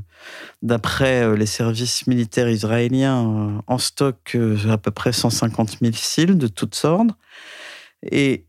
d'après 0.61 1.23
euh, 1.23 1.37
les 1.37 1.45
services 1.45 2.05
militaires 2.05 2.49
israéliens, 2.49 3.25
euh, 3.25 3.61
en 3.67 3.77
stock 3.77 4.37
à 4.69 4.77
peu 4.77 4.91
près 4.91 5.13
150 5.13 5.79
missiles 5.79 6.37
de 6.37 6.47
toutes 6.47 6.75
sortes. 6.75 7.07
Et 8.11 8.45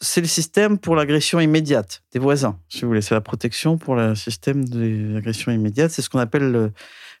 c'est 0.00 0.22
le 0.22 0.26
système 0.26 0.78
pour 0.78 0.96
l'agression 0.96 1.40
immédiate 1.40 2.02
des 2.12 2.18
voisins, 2.18 2.58
si 2.70 2.82
vous 2.82 2.88
voulez. 2.88 3.02
C'est 3.02 3.14
la 3.14 3.20
protection 3.20 3.76
pour 3.76 3.96
le 3.96 4.14
système 4.14 4.64
d'agression 4.64 5.52
immédiate. 5.52 5.90
C'est 5.90 6.00
ce 6.00 6.08
qu'on 6.08 6.20
appelle 6.20 6.72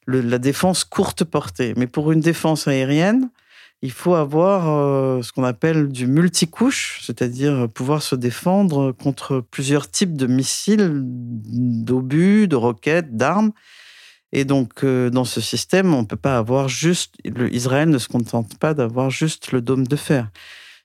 la 0.06 0.38
défense 0.38 0.84
courte 0.84 1.24
portée. 1.24 1.74
Mais 1.76 1.86
pour 1.86 2.10
une 2.10 2.20
défense 2.20 2.66
aérienne, 2.68 3.28
il 3.82 3.92
faut 3.92 4.14
avoir 4.14 4.68
euh, 4.68 5.22
ce 5.22 5.32
qu'on 5.32 5.44
appelle 5.44 5.88
du 5.88 6.06
multicouche, 6.06 7.00
c'est-à-dire 7.02 7.68
pouvoir 7.68 8.02
se 8.02 8.14
défendre 8.14 8.92
contre 8.92 9.40
plusieurs 9.40 9.90
types 9.90 10.16
de 10.16 10.26
missiles, 10.26 10.92
d'obus, 11.02 12.46
de 12.46 12.56
roquettes, 12.56 13.16
d'armes. 13.16 13.52
Et 14.32 14.44
donc, 14.44 14.84
euh, 14.84 15.10
dans 15.10 15.24
ce 15.24 15.40
système, 15.40 15.94
on 15.94 16.02
ne 16.02 16.06
peut 16.06 16.16
pas 16.16 16.36
avoir 16.36 16.68
juste. 16.68 17.14
Israël 17.50 17.88
ne 17.88 17.98
se 17.98 18.08
contente 18.08 18.58
pas 18.58 18.74
d'avoir 18.74 19.10
juste 19.10 19.50
le 19.50 19.60
dôme 19.60 19.86
de 19.86 19.96
fer. 19.96 20.30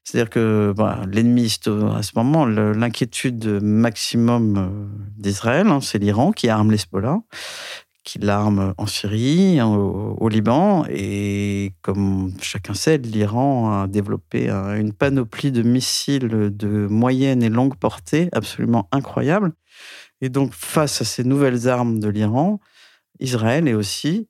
C'est-à-dire 0.04 0.30
que 0.30 0.74
bah, 0.76 1.02
l'ennemi, 1.12 1.60
à 1.96 2.04
ce 2.04 2.12
moment, 2.16 2.46
l'inquiétude 2.46 3.46
maximum 3.62 4.58
euh, 4.58 5.12
d'Israël, 5.18 5.68
hein, 5.68 5.82
c'est 5.82 5.98
l'Iran 5.98 6.32
qui 6.32 6.48
arme 6.48 6.72
l'Hezbollah 6.72 7.20
qui 8.06 8.20
l'arme 8.20 8.74
en 8.78 8.86
Syrie, 8.86 9.60
au, 9.62 10.30
Liban. 10.30 10.86
Et 10.90 11.74
comme 11.82 12.32
chacun 12.40 12.74
sait, 12.74 12.98
l'Iran 12.98 13.82
a 13.82 13.88
développé 13.88 14.50
une 14.50 14.94
panoplie 14.94 15.52
de 15.52 15.64
missiles 15.64 16.30
de 16.56 16.88
moyenne 16.88 17.44
et 17.44 17.50
longue 17.50 17.76
portée 17.76 18.30
absolument 18.32 18.88
incroyable. 18.94 19.52
Et 20.22 20.30
donc, 20.30 20.54
face 20.54 21.02
à 21.02 21.06
ces 21.06 21.26
nouvelles 21.26 21.68
armes 21.68 22.00
de 22.00 22.08
l'Iran, 22.08 22.60
Israël 23.20 23.68
est 23.68 23.74
aussi 23.74 24.28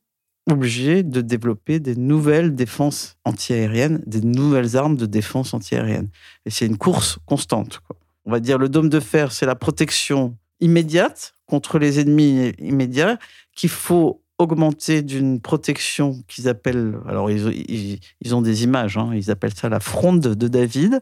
obligé 0.50 1.04
de 1.04 1.22
développer 1.22 1.80
des 1.80 1.96
nouvelles 1.96 2.56
défenses 2.56 3.18
antiaériennes, 3.26 4.02
des 4.06 4.22
nouvelles 4.22 4.78
armes 4.78 4.96
de 4.96 5.06
défense 5.06 5.54
antiaérienne. 5.54 6.10
Et 6.46 6.50
c'est 6.50 6.66
une 6.66 6.78
course 6.78 7.18
constante. 7.26 7.82
On 8.26 8.32
va 8.32 8.40
dire 8.40 8.58
le 8.58 8.70
dôme 8.70 8.90
de 8.90 9.00
fer, 9.00 9.32
c'est 9.32 9.46
la 9.46 9.56
protection 9.56 10.38
immédiate 10.60 11.34
contre 11.46 11.80
les 11.80 12.00
ennemis 12.00 12.54
immédiats 12.60 13.20
qu'il 13.56 13.70
faut 13.70 14.22
augmenter 14.38 15.02
d'une 15.02 15.40
protection 15.40 16.22
qu'ils 16.28 16.50
appellent, 16.50 16.98
alors 17.08 17.32
ils, 17.32 18.00
ils, 18.20 18.36
ont 18.36 18.42
des 18.42 18.64
images, 18.64 18.98
hein, 18.98 19.12
ils 19.14 19.32
appellent 19.32 19.56
ça 19.56 19.70
la 19.70 19.80
fronde 19.80 20.20
de 20.20 20.48
David. 20.48 21.02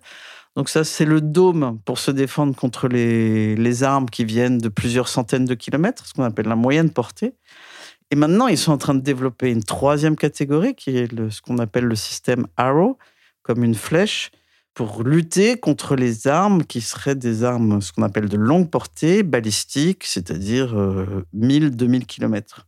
Donc 0.56 0.70
ça, 0.70 0.84
c'est 0.84 1.06
le 1.06 1.20
dôme 1.20 1.80
pour 1.84 1.98
se 1.98 2.12
défendre 2.12 2.56
contre 2.56 2.88
les, 2.88 3.56
les 3.56 3.84
armes 3.84 4.08
qui 4.08 4.24
viennent 4.24 4.60
de 4.60 4.70
plusieurs 4.70 5.08
centaines 5.08 5.46
de 5.46 5.56
kilomètres, 5.56 6.06
ce 6.06 6.14
qu'on 6.14 6.24
appelle 6.24 6.46
la 6.46 6.56
moyenne 6.56 6.92
portée. 6.92 7.34
Et 8.12 8.16
maintenant, 8.16 8.46
ils 8.46 8.60
sont 8.60 8.72
en 8.72 8.78
train 8.78 8.94
de 8.94 9.02
développer 9.02 9.50
une 9.50 9.64
troisième 9.64 10.16
catégorie 10.16 10.76
qui 10.76 10.96
est 10.96 11.12
le, 11.12 11.32
ce 11.32 11.42
qu'on 11.42 11.58
appelle 11.58 11.86
le 11.86 11.96
système 11.96 12.46
Arrow, 12.58 13.00
comme 13.42 13.64
une 13.64 13.74
flèche, 13.74 14.30
pour 14.74 15.04
lutter 15.04 15.58
contre 15.58 15.96
les 15.96 16.28
armes 16.28 16.64
qui 16.64 16.82
seraient 16.82 17.16
des 17.16 17.44
armes, 17.44 17.82
ce 17.82 17.92
qu'on 17.92 18.02
appelle 18.02 18.28
de 18.28 18.38
longue 18.38 18.70
portée, 18.70 19.22
balistiques, 19.22 20.04
c'est-à-dire 20.04 20.76
1000-2000 21.36 22.06
km. 22.06 22.68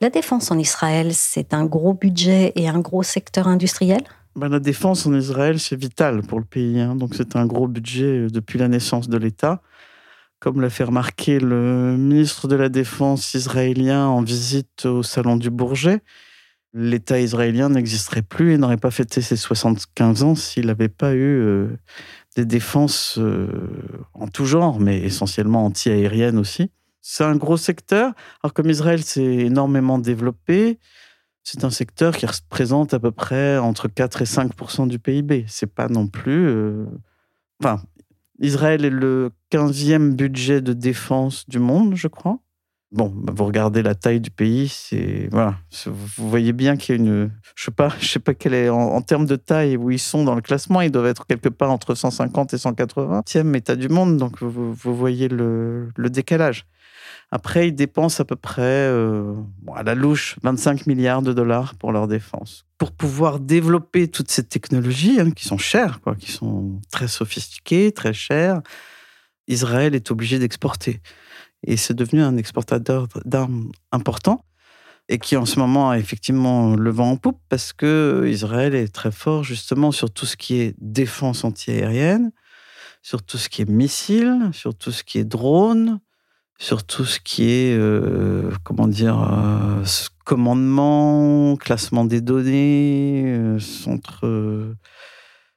La 0.00 0.10
défense 0.10 0.50
en 0.50 0.58
Israël, 0.58 1.14
c'est 1.14 1.54
un 1.54 1.64
gros 1.64 1.94
budget 1.94 2.52
et 2.56 2.68
un 2.68 2.80
gros 2.80 3.02
secteur 3.02 3.46
industriel? 3.46 4.02
Ben, 4.36 4.48
La 4.48 4.58
défense 4.58 5.06
en 5.06 5.14
Israël, 5.14 5.60
c'est 5.60 5.76
vital 5.76 6.22
pour 6.22 6.40
le 6.40 6.44
pays. 6.44 6.80
Hein. 6.80 6.96
Donc 6.96 7.14
c'est 7.14 7.36
un 7.36 7.46
gros 7.46 7.68
budget 7.68 8.26
depuis 8.26 8.58
la 8.58 8.68
naissance 8.68 9.08
de 9.08 9.16
l'État 9.16 9.62
comme 10.44 10.60
l'a 10.60 10.68
fait 10.68 10.84
remarquer 10.84 11.40
le 11.40 11.96
ministre 11.96 12.48
de 12.48 12.54
la 12.54 12.68
Défense 12.68 13.32
israélien 13.32 14.08
en 14.08 14.20
visite 14.20 14.84
au 14.84 15.02
Salon 15.02 15.38
du 15.38 15.48
Bourget. 15.48 16.02
L'État 16.74 17.18
israélien 17.18 17.70
n'existerait 17.70 18.20
plus 18.20 18.52
et 18.52 18.58
n'aurait 18.58 18.76
pas 18.76 18.90
fêté 18.90 19.22
ses 19.22 19.36
75 19.36 20.22
ans 20.22 20.34
s'il 20.34 20.66
n'avait 20.66 20.90
pas 20.90 21.14
eu 21.14 21.40
euh, 21.40 21.68
des 22.36 22.44
défenses 22.44 23.16
euh, 23.16 23.48
en 24.12 24.28
tout 24.28 24.44
genre, 24.44 24.80
mais 24.80 24.98
essentiellement 24.98 25.64
anti-aériennes 25.64 26.36
aussi. 26.36 26.70
C'est 27.00 27.24
un 27.24 27.36
gros 27.36 27.56
secteur. 27.56 28.12
Alors 28.42 28.52
comme 28.52 28.68
Israël 28.68 29.02
s'est 29.02 29.22
énormément 29.22 29.98
développé, 29.98 30.78
c'est 31.42 31.64
un 31.64 31.70
secteur 31.70 32.14
qui 32.14 32.26
représente 32.26 32.92
à 32.92 32.98
peu 32.98 33.12
près 33.12 33.56
entre 33.56 33.88
4 33.88 34.20
et 34.20 34.26
5% 34.26 34.88
du 34.88 34.98
PIB. 34.98 35.46
C'est 35.48 35.72
pas 35.74 35.88
non 35.88 36.06
plus... 36.06 36.48
Euh, 36.48 36.84
enfin, 37.62 37.80
Israël 38.40 38.84
est 38.84 38.90
le 38.90 39.30
15e 39.52 40.14
budget 40.14 40.60
de 40.60 40.72
défense 40.72 41.48
du 41.48 41.58
monde, 41.58 41.94
je 41.94 42.08
crois. 42.08 42.38
Bon, 42.92 43.12
bah, 43.12 43.32
vous 43.34 43.44
regardez 43.44 43.82
la 43.82 43.96
taille 43.96 44.20
du 44.20 44.30
pays, 44.30 44.68
c'est 44.68 45.28
voilà, 45.32 45.56
vous 45.86 46.28
voyez 46.28 46.52
bien 46.52 46.76
qu'il 46.76 46.94
y 46.94 46.98
a 46.98 47.00
une, 47.00 47.32
je 47.56 47.64
sais 47.64 47.72
pas, 47.72 47.92
je 47.98 48.06
sais 48.06 48.20
pas 48.20 48.34
quelle 48.34 48.54
est 48.54 48.68
en, 48.68 49.00
termes 49.02 49.26
de 49.26 49.34
taille 49.34 49.76
où 49.76 49.90
ils 49.90 49.98
sont 49.98 50.22
dans 50.22 50.36
le 50.36 50.40
classement, 50.40 50.80
ils 50.80 50.92
doivent 50.92 51.06
être 51.06 51.26
quelque 51.26 51.48
part 51.48 51.72
entre 51.72 51.96
150 51.96 52.54
et 52.54 52.56
180e 52.56 53.56
état 53.56 53.74
du 53.74 53.88
monde, 53.88 54.16
donc 54.16 54.40
vous, 54.40 54.74
voyez 54.94 55.26
le, 55.26 55.88
le 55.96 56.10
décalage. 56.10 56.66
Après, 57.34 57.66
ils 57.66 57.74
dépensent 57.74 58.22
à 58.22 58.24
peu 58.24 58.36
près, 58.36 58.62
euh, 58.62 59.34
à 59.74 59.82
la 59.82 59.96
louche, 59.96 60.36
25 60.44 60.86
milliards 60.86 61.20
de 61.20 61.32
dollars 61.32 61.74
pour 61.74 61.90
leur 61.90 62.06
défense. 62.06 62.64
Pour 62.78 62.92
pouvoir 62.92 63.40
développer 63.40 64.06
toutes 64.06 64.30
ces 64.30 64.44
technologies 64.44 65.18
hein, 65.18 65.32
qui 65.32 65.44
sont 65.44 65.58
chères, 65.58 65.98
qui 66.20 66.30
sont 66.30 66.80
très 66.92 67.08
sophistiquées, 67.08 67.90
très 67.90 68.12
chères, 68.12 68.62
Israël 69.48 69.96
est 69.96 70.12
obligé 70.12 70.38
d'exporter. 70.38 71.00
Et 71.66 71.76
c'est 71.76 71.94
devenu 71.94 72.22
un 72.22 72.36
exportateur 72.36 73.08
d'armes 73.24 73.72
important 73.90 74.44
et 75.08 75.18
qui 75.18 75.36
en 75.36 75.44
ce 75.44 75.58
moment 75.58 75.90
a 75.90 75.98
effectivement 75.98 76.76
le 76.76 76.90
vent 76.90 77.10
en 77.10 77.16
poupe 77.16 77.40
parce 77.48 77.72
que 77.72 78.28
Israël 78.28 78.76
est 78.76 78.94
très 78.94 79.10
fort 79.10 79.42
justement 79.42 79.90
sur 79.90 80.12
tout 80.12 80.24
ce 80.24 80.36
qui 80.36 80.60
est 80.60 80.76
défense 80.78 81.42
antiaérienne, 81.42 82.30
sur 83.02 83.24
tout 83.24 83.38
ce 83.38 83.48
qui 83.48 83.62
est 83.62 83.68
missiles, 83.68 84.50
sur 84.52 84.72
tout 84.76 84.92
ce 84.92 85.02
qui 85.02 85.18
est 85.18 85.24
drones, 85.24 85.98
sur 86.58 86.84
tout 86.84 87.04
ce 87.04 87.20
qui 87.20 87.50
est, 87.50 87.76
euh, 87.76 88.50
euh, 88.50 90.06
commandement, 90.24 91.56
classement 91.56 92.04
des 92.04 92.20
données, 92.20 93.24
euh, 93.26 93.58
centre 93.58 94.74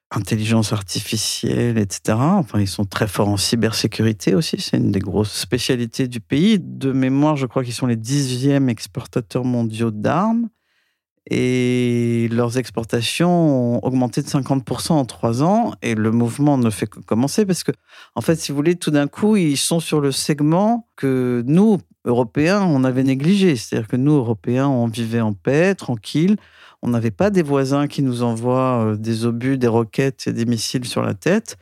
intelligence 0.09 0.71
artificielle, 0.73 1.77
etc. 1.77 2.17
Enfin, 2.17 2.59
ils 2.59 2.67
sont 2.67 2.85
très 2.85 3.07
forts 3.07 3.27
en 3.29 3.37
cybersécurité 3.37 4.35
aussi. 4.35 4.59
C'est 4.59 4.77
une 4.77 4.91
des 4.91 4.99
grosses 4.99 5.33
spécialités 5.33 6.07
du 6.07 6.21
pays. 6.21 6.59
De 6.59 6.91
mémoire, 6.93 7.35
je 7.35 7.45
crois 7.45 7.63
qu'ils 7.63 7.73
sont 7.73 7.87
les 7.87 7.97
dixièmes 7.97 8.69
exportateurs 8.69 9.43
mondiaux 9.43 9.91
d'armes 9.91 10.49
et 11.29 12.29
leurs 12.31 12.57
exportations 12.57 13.75
ont 13.75 13.79
augmenté 13.83 14.21
de 14.21 14.27
50% 14.27 14.93
en 14.93 15.05
trois 15.05 15.43
ans 15.43 15.73
et 15.81 15.93
le 15.93 16.11
mouvement 16.11 16.57
ne 16.57 16.69
fait 16.69 16.87
que 16.87 16.99
commencer 16.99 17.45
parce 17.45 17.63
que, 17.63 17.71
en 18.15 18.21
fait, 18.21 18.37
si 18.37 18.51
vous 18.51 18.55
voulez, 18.55 18.75
tout 18.75 18.91
d'un 18.91 19.07
coup, 19.07 19.35
ils 19.35 19.57
sont 19.57 19.81
sur 19.81 19.99
le 19.99 20.11
segment 20.13 20.87
que 20.95 21.43
nous, 21.45 21.79
Européens, 22.05 22.61
on 22.61 22.85
avait 22.85 23.03
négligé. 23.03 23.57
C'est-à-dire 23.57 23.89
que 23.89 23.97
nous, 23.97 24.13
Européens, 24.13 24.67
on 24.67 24.87
vivait 24.87 25.19
en 25.19 25.33
paix, 25.33 25.75
tranquille. 25.75 26.37
On 26.81 26.89
n'avait 26.89 27.11
pas 27.11 27.29
des 27.29 27.43
voisins 27.43 27.87
qui 27.87 28.03
nous 28.03 28.23
envoient 28.23 28.85
euh, 28.85 28.95
des 28.95 29.25
obus, 29.25 29.57
des 29.57 29.67
roquettes 29.67 30.27
et 30.27 30.33
des 30.33 30.45
missiles 30.45 30.85
sur 30.85 31.01
la 31.01 31.13
tête. 31.13 31.57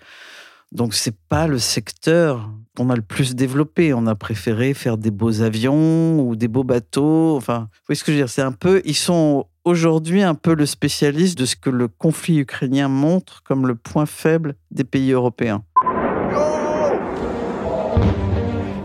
Donc 0.72 0.94
c'est 0.94 1.16
pas 1.30 1.48
le 1.48 1.60
secteur 1.60 2.50
qu'on 2.76 2.90
a 2.90 2.96
le 2.96 3.02
plus 3.02 3.36
développé. 3.36 3.94
On 3.94 4.08
a 4.08 4.16
préféré 4.16 4.74
faire 4.74 4.98
des 4.98 5.12
beaux 5.12 5.42
avions 5.42 6.20
ou 6.20 6.36
des 6.36 6.48
beaux 6.48 6.64
bateaux. 6.64 7.36
Enfin, 7.38 7.70
vous 7.72 7.86
voyez 7.88 7.98
ce 7.98 8.04
que 8.04 8.12
je 8.12 8.18
veux 8.18 8.24
dire? 8.24 8.30
C'est 8.30 8.42
un 8.42 8.52
peu, 8.52 8.82
ils 8.86 8.96
sont 8.96 9.46
aujourd'hui 9.64 10.22
un 10.22 10.36
peu 10.36 10.54
le 10.54 10.66
spécialiste 10.66 11.38
de 11.38 11.46
ce 11.46 11.56
que 11.56 11.70
le 11.70 11.88
conflit 11.88 12.40
ukrainien 12.40 12.88
montre 12.88 13.42
comme 13.44 13.68
le 13.68 13.76
point 13.76 14.06
faible 14.06 14.56
des 14.72 14.84
pays 14.84 15.12
européens. 15.12 15.64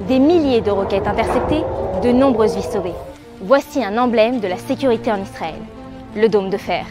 Des 0.08 0.18
milliers 0.18 0.60
de 0.60 0.70
roquettes 0.70 1.06
interceptées, 1.06 1.62
de 2.02 2.12
nombreuses 2.12 2.56
vies 2.56 2.62
sauvées. 2.62 2.94
Voici 3.42 3.82
un 3.84 3.96
emblème 3.96 4.40
de 4.40 4.48
la 4.48 4.58
sécurité 4.58 5.12
en 5.12 5.22
Israël, 5.22 5.60
le 6.16 6.28
dôme 6.28 6.50
de 6.50 6.56
fer. 6.56 6.84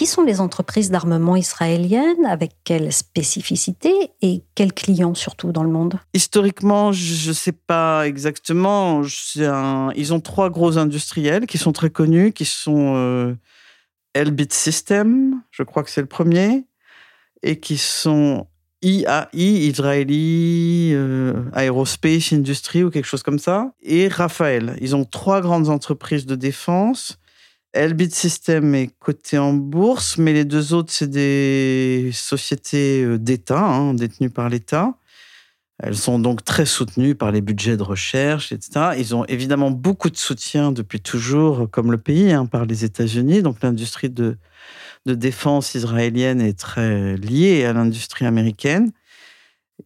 Qui 0.00 0.06
sont 0.06 0.22
les 0.22 0.40
entreprises 0.40 0.90
d'armement 0.90 1.36
israéliennes 1.36 2.24
Avec 2.24 2.52
quelles 2.64 2.90
spécificités 2.90 4.12
et 4.22 4.42
quels 4.54 4.72
clients 4.72 5.12
surtout 5.12 5.52
dans 5.52 5.62
le 5.62 5.68
monde? 5.68 6.00
Historiquement, 6.14 6.90
je 6.90 7.28
ne 7.28 7.34
sais 7.34 7.52
pas 7.52 8.08
exactement. 8.08 9.02
Ils 9.04 10.14
ont 10.14 10.20
trois 10.20 10.48
gros 10.48 10.78
industriels 10.78 11.44
qui 11.44 11.58
sont 11.58 11.72
très 11.72 11.90
connus, 11.90 12.32
qui 12.32 12.46
sont 12.46 12.94
euh, 12.96 13.34
Elbit 14.14 14.48
System, 14.48 15.42
je 15.50 15.64
crois 15.64 15.82
que 15.82 15.90
c'est 15.90 16.00
le 16.00 16.06
premier, 16.06 16.64
et 17.42 17.60
qui 17.60 17.76
sont 17.76 18.46
IAI, 18.80 19.28
Israeli 19.34 20.92
euh, 20.94 21.34
Aerospace 21.54 22.32
Industry 22.32 22.84
ou 22.84 22.88
quelque 22.88 23.04
chose 23.04 23.22
comme 23.22 23.38
ça, 23.38 23.74
et 23.82 24.08
Raphaël. 24.08 24.78
Ils 24.80 24.96
ont 24.96 25.04
trois 25.04 25.42
grandes 25.42 25.68
entreprises 25.68 26.24
de 26.24 26.36
défense 26.36 27.19
Elbit 27.72 28.10
System 28.10 28.74
est 28.74 28.90
coté 28.98 29.38
en 29.38 29.52
bourse, 29.52 30.18
mais 30.18 30.32
les 30.32 30.44
deux 30.44 30.74
autres, 30.74 30.92
c'est 30.92 31.10
des 31.10 32.10
sociétés 32.12 33.04
euh, 33.04 33.18
d'État, 33.18 33.64
hein, 33.64 33.94
détenues 33.94 34.30
par 34.30 34.48
l'État. 34.48 34.94
Elles 35.78 35.96
sont 35.96 36.18
donc 36.18 36.44
très 36.44 36.66
soutenues 36.66 37.14
par 37.14 37.30
les 37.30 37.40
budgets 37.40 37.76
de 37.76 37.82
recherche, 37.82 38.52
etc. 38.52 38.90
Ils 38.98 39.14
ont 39.14 39.24
évidemment 39.26 39.70
beaucoup 39.70 40.10
de 40.10 40.16
soutien 40.16 40.72
depuis 40.72 41.00
toujours, 41.00 41.70
comme 41.70 41.90
le 41.90 41.98
pays, 41.98 42.32
hein, 42.32 42.44
par 42.44 42.66
les 42.66 42.84
États-Unis. 42.84 43.42
Donc 43.42 43.62
l'industrie 43.62 44.10
de 44.10 44.36
défense 45.06 45.74
israélienne 45.74 46.40
est 46.42 46.58
très 46.58 47.16
liée 47.16 47.64
à 47.64 47.72
l'industrie 47.72 48.26
américaine. 48.26 48.92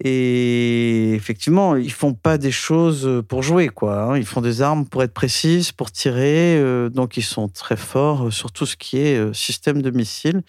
Et 0.02 1.12
effectivement, 1.14 1.76
ils 1.76 1.92
font 1.92 2.14
pas 2.14 2.38
des 2.38 2.50
choses 2.50 3.22
pour 3.28 3.42
jouer, 3.42 3.68
quoi. 3.68 4.02
Hein. 4.02 4.18
Ils 4.18 4.26
font 4.26 4.40
des 4.40 4.62
armes 4.62 4.86
pour 4.86 5.02
être 5.02 5.14
précises, 5.14 5.72
pour 5.72 5.92
tirer. 5.92 6.58
Euh, 6.58 6.88
donc, 6.88 7.16
ils 7.16 7.22
sont 7.22 7.48
très 7.48 7.76
forts 7.76 8.32
sur 8.32 8.50
tout 8.50 8.66
ce 8.66 8.76
qui 8.76 8.98
est 8.98 9.16
euh, 9.18 9.32
système 9.32 9.82
de 9.82 9.90
missiles, 9.90 10.42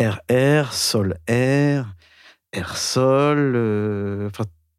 RR, 0.00 0.72
sol-air, 0.72 1.94
air-sol. 2.52 3.52
Euh, 3.56 4.30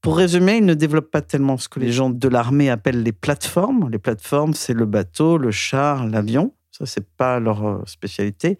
pour 0.01 0.17
résumer, 0.17 0.57
ils 0.57 0.65
ne 0.65 0.73
développent 0.73 1.11
pas 1.11 1.21
tellement 1.21 1.57
ce 1.57 1.69
que 1.69 1.79
les 1.79 1.91
gens 1.91 2.09
de 2.09 2.27
l'armée 2.27 2.69
appellent 2.69 3.03
les 3.03 3.11
plateformes. 3.11 3.89
Les 3.91 3.99
plateformes, 3.99 4.53
c'est 4.53 4.73
le 4.73 4.85
bateau, 4.85 5.37
le 5.37 5.51
char, 5.51 6.07
l'avion. 6.07 6.53
Ça, 6.71 6.85
c'est 6.85 7.07
pas 7.07 7.39
leur 7.39 7.83
spécialité. 7.87 8.57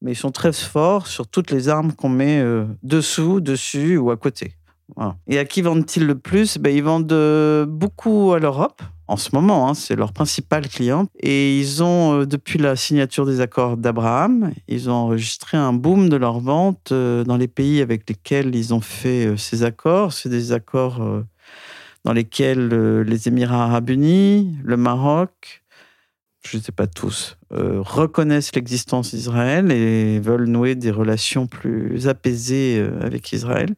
Mais 0.00 0.12
ils 0.12 0.16
sont 0.16 0.30
très 0.30 0.52
forts 0.52 1.08
sur 1.08 1.26
toutes 1.26 1.50
les 1.50 1.68
armes 1.68 1.92
qu'on 1.92 2.08
met 2.08 2.40
dessous, 2.84 3.40
dessus 3.40 3.96
ou 3.96 4.12
à 4.12 4.16
côté. 4.16 4.57
Et 5.26 5.38
à 5.38 5.44
qui 5.44 5.62
vendent-ils 5.62 6.06
le 6.06 6.18
plus? 6.18 6.58
Ben, 6.58 6.74
Ils 6.74 6.82
vendent 6.82 7.12
euh, 7.12 7.66
beaucoup 7.66 8.32
à 8.32 8.38
l'Europe. 8.38 8.82
En 9.06 9.16
ce 9.16 9.30
moment, 9.34 9.68
hein, 9.68 9.74
c'est 9.74 9.96
leur 9.96 10.12
principal 10.12 10.68
client. 10.68 11.06
Et 11.20 11.58
ils 11.58 11.82
ont, 11.82 12.20
euh, 12.20 12.26
depuis 12.26 12.58
la 12.58 12.76
signature 12.76 13.24
des 13.24 13.40
accords 13.40 13.76
d'Abraham, 13.76 14.52
ils 14.66 14.90
ont 14.90 14.94
enregistré 14.94 15.56
un 15.56 15.72
boom 15.72 16.08
de 16.08 16.16
leurs 16.16 16.40
ventes 16.40 16.92
euh, 16.92 17.24
dans 17.24 17.36
les 17.36 17.48
pays 17.48 17.80
avec 17.80 18.08
lesquels 18.08 18.54
ils 18.54 18.74
ont 18.74 18.80
fait 18.80 19.36
ces 19.36 19.62
accords. 19.62 20.12
C'est 20.12 20.28
des 20.28 20.52
accords 20.52 21.24
dans 22.04 22.12
lesquels 22.12 22.68
les 23.02 23.28
Émirats 23.28 23.64
arabes 23.64 23.90
unis, 23.90 24.56
le 24.62 24.76
Maroc, 24.76 25.62
je 26.46 26.56
ne 26.56 26.62
sais 26.62 26.72
pas 26.72 26.86
tous, 26.86 27.36
reconnaissent 27.50 28.54
l'existence 28.54 29.14
d'Israël 29.14 29.72
et 29.72 30.20
veulent 30.20 30.48
nouer 30.48 30.74
des 30.74 30.90
relations 30.90 31.46
plus 31.46 32.08
apaisées 32.08 32.82
avec 33.00 33.32
Israël. 33.32 33.74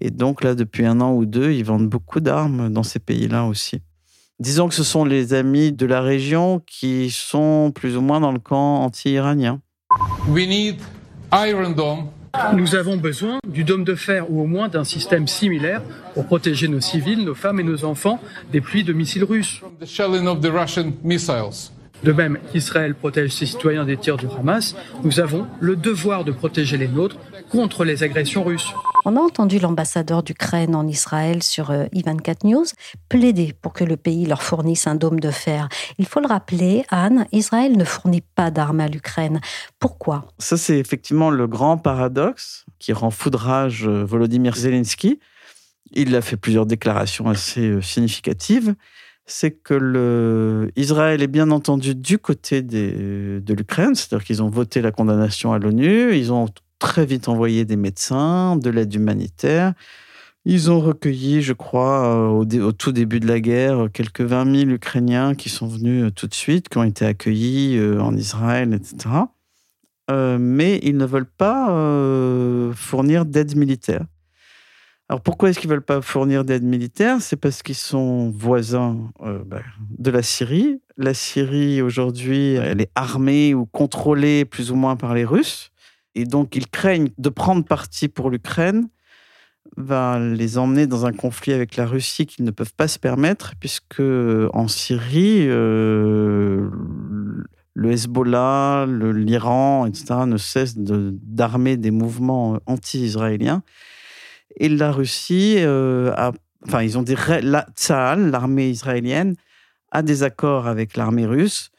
Et 0.00 0.10
donc 0.10 0.44
là, 0.44 0.54
depuis 0.54 0.86
un 0.86 1.00
an 1.00 1.12
ou 1.12 1.26
deux, 1.26 1.52
ils 1.52 1.64
vendent 1.64 1.88
beaucoup 1.88 2.20
d'armes 2.20 2.72
dans 2.72 2.82
ces 2.82 2.98
pays-là 2.98 3.44
aussi. 3.44 3.80
Disons 4.40 4.68
que 4.68 4.74
ce 4.74 4.84
sont 4.84 5.04
les 5.04 5.34
amis 5.34 5.72
de 5.72 5.84
la 5.84 6.00
région 6.00 6.60
qui 6.64 7.10
sont 7.10 7.72
plus 7.74 7.96
ou 7.96 8.00
moins 8.00 8.20
dans 8.20 8.30
le 8.30 8.38
camp 8.38 8.82
anti-iranien. 8.82 9.60
Nous 12.54 12.74
avons 12.76 12.96
besoin 12.96 13.38
du 13.48 13.64
dôme 13.64 13.82
de 13.84 13.96
fer 13.96 14.30
ou 14.30 14.40
au 14.40 14.46
moins 14.46 14.68
d'un 14.68 14.84
système 14.84 15.26
similaire 15.26 15.82
pour 16.14 16.26
protéger 16.26 16.68
nos 16.68 16.80
civils, 16.80 17.24
nos 17.24 17.34
femmes 17.34 17.58
et 17.58 17.64
nos 17.64 17.84
enfants 17.84 18.20
des 18.52 18.60
pluies 18.60 18.84
de 18.84 18.92
missiles 18.92 19.24
russes. 19.24 19.60
De 22.04 22.12
même 22.12 22.38
qu'Israël 22.52 22.94
protège 22.94 23.32
ses 23.32 23.46
citoyens 23.46 23.84
des 23.84 23.96
tirs 23.96 24.18
du 24.18 24.26
Hamas, 24.38 24.76
nous 25.02 25.18
avons 25.18 25.46
le 25.58 25.74
devoir 25.74 26.24
de 26.24 26.30
protéger 26.30 26.76
les 26.76 26.86
nôtres 26.86 27.16
contre 27.48 27.84
les 27.84 28.02
agressions 28.02 28.44
russes. 28.44 28.72
On 29.04 29.16
a 29.16 29.20
entendu 29.20 29.58
l'ambassadeur 29.58 30.22
d'Ukraine 30.22 30.74
en 30.74 30.86
Israël 30.86 31.42
sur 31.42 31.70
euh, 31.70 31.86
Ivan4 31.94 32.46
News 32.46 32.66
plaider 33.08 33.54
pour 33.60 33.72
que 33.72 33.84
le 33.84 33.96
pays 33.96 34.26
leur 34.26 34.42
fournisse 34.42 34.86
un 34.86 34.96
dôme 34.96 35.20
de 35.20 35.30
fer. 35.30 35.68
Il 35.98 36.06
faut 36.06 36.20
le 36.20 36.26
rappeler, 36.26 36.84
Anne, 36.90 37.26
Israël 37.32 37.76
ne 37.76 37.84
fournit 37.84 38.20
pas 38.20 38.50
d'armes 38.50 38.80
à 38.80 38.88
l'Ukraine. 38.88 39.40
Pourquoi? 39.78 40.26
Ça, 40.38 40.56
c'est 40.56 40.78
effectivement 40.78 41.30
le 41.30 41.46
grand 41.46 41.78
paradoxe 41.78 42.66
qui 42.78 42.92
rend 42.92 43.10
foudrage 43.10 43.86
euh, 43.86 44.04
Volodymyr 44.04 44.56
Zelensky. 44.56 45.20
Il 45.92 46.14
a 46.14 46.20
fait 46.20 46.36
plusieurs 46.36 46.66
déclarations 46.66 47.28
assez 47.28 47.68
euh, 47.68 47.82
significatives 47.82 48.74
c'est 49.30 49.50
que 49.50 49.74
le... 49.74 50.72
Israël 50.74 51.22
est 51.22 51.28
bien 51.28 51.50
entendu 51.50 51.94
du 51.94 52.18
côté 52.18 52.62
de 52.62 53.54
l'Ukraine, 53.54 53.94
c'est-à-dire 53.94 54.24
qu'ils 54.24 54.42
ont 54.42 54.48
voté 54.48 54.80
la 54.80 54.90
condamnation 54.90 55.52
à 55.52 55.58
l'ONU, 55.58 56.16
ils 56.16 56.32
ont 56.32 56.48
très 56.78 57.06
vite 57.06 57.28
envoyé 57.28 57.64
des 57.64 57.76
médecins, 57.76 58.56
de 58.56 58.70
l'aide 58.70 58.94
humanitaire. 58.94 59.74
Ils 60.44 60.70
ont 60.70 60.80
recueilli, 60.80 61.42
je 61.42 61.52
crois, 61.52 62.06
euh, 62.06 62.62
au, 62.62 62.72
tout 62.72 62.92
début 62.92 63.20
de 63.20 63.26
la 63.26 63.40
guerre, 63.40 63.88
quelques 63.92 64.22
20 64.22 64.56
000 64.60 64.70
Ukrainiens 64.70 65.34
qui 65.34 65.50
sont 65.50 65.66
venus 65.66 66.04
euh, 66.04 66.10
tout 66.10 66.26
de 66.26 66.34
suite, 66.34 66.70
qui 66.70 66.78
ont 66.78 66.84
été 66.84 67.04
accueillis 67.04 67.76
euh, 67.76 68.00
en 68.00 68.16
Israël, 68.16 68.72
etc. 68.72 69.14
mais 70.10 70.80
ils 70.82 70.96
ne 70.96 71.04
veulent 71.04 71.26
pas 71.26 71.66
fournir 72.74 73.26
d'aide 73.26 73.54
militaire. 73.56 74.06
Alors 75.10 75.20
pourquoi 75.20 75.50
est-ce 75.50 75.58
qu'ils 75.58 75.68
ne 75.68 75.74
veulent 75.74 75.84
pas 75.84 76.00
fournir 76.00 76.46
d'aide 76.46 76.62
militaire? 76.62 77.20
C'est 77.20 77.36
parce 77.36 77.62
qu'ils 77.62 77.74
sont 77.74 78.30
voisins 78.30 79.10
bah, 79.20 79.60
de 79.98 80.10
la 80.10 80.22
Syrie. 80.22 80.80
La 80.96 81.12
Syrie, 81.12 81.82
aujourd'hui, 81.82 82.54
elle 82.54 82.80
est 82.80 82.90
armée 82.94 83.52
ou 83.52 83.66
contrôlée 83.66 84.46
plus 84.46 84.70
ou 84.70 84.76
moins 84.76 84.96
par 84.96 85.12
les 85.12 85.26
Russes. 85.26 85.72
Et 86.18 86.24
donc, 86.24 86.56
ils 86.56 86.66
craignent 86.66 87.10
de 87.16 87.28
prendre 87.28 87.64
parti 87.64 88.08
pour 88.08 88.28
l'Ukraine 88.28 88.88
va 89.76 90.18
les 90.18 90.58
emmener 90.58 90.88
dans 90.88 91.06
un 91.06 91.12
conflit 91.12 91.52
avec 91.52 91.76
la 91.76 91.86
Russie 91.86 92.26
qu'ils 92.26 92.44
ne 92.44 92.50
peuvent 92.50 92.74
pas 92.74 92.88
se 92.88 92.98
permettre, 92.98 93.52
puisque 93.60 94.02
en 94.52 94.66
Syrie, 94.66 95.46
euh, 95.46 96.68
le 97.74 97.92
Hezbollah, 97.92 98.86
l'Iran, 98.88 99.86
etc., 99.86 100.22
ne 100.26 100.38
cessent 100.38 100.74
d'armer 100.76 101.76
des 101.76 101.92
mouvements 101.92 102.58
anti-israéliens. 102.66 103.62
Et 104.56 104.68
la 104.68 104.90
Russie, 104.90 105.56
euh, 105.58 106.12
a, 106.16 106.32
enfin, 106.66 106.82
ils 106.82 106.98
ont 106.98 107.02
des. 107.02 107.14
La 107.42 107.66
l'armée 108.16 108.70
israélienne, 108.70 109.36
a 109.92 110.02
des 110.02 110.24
accords 110.24 110.66
avec 110.66 110.96
l'armée 110.96 111.26
russe 111.26 111.70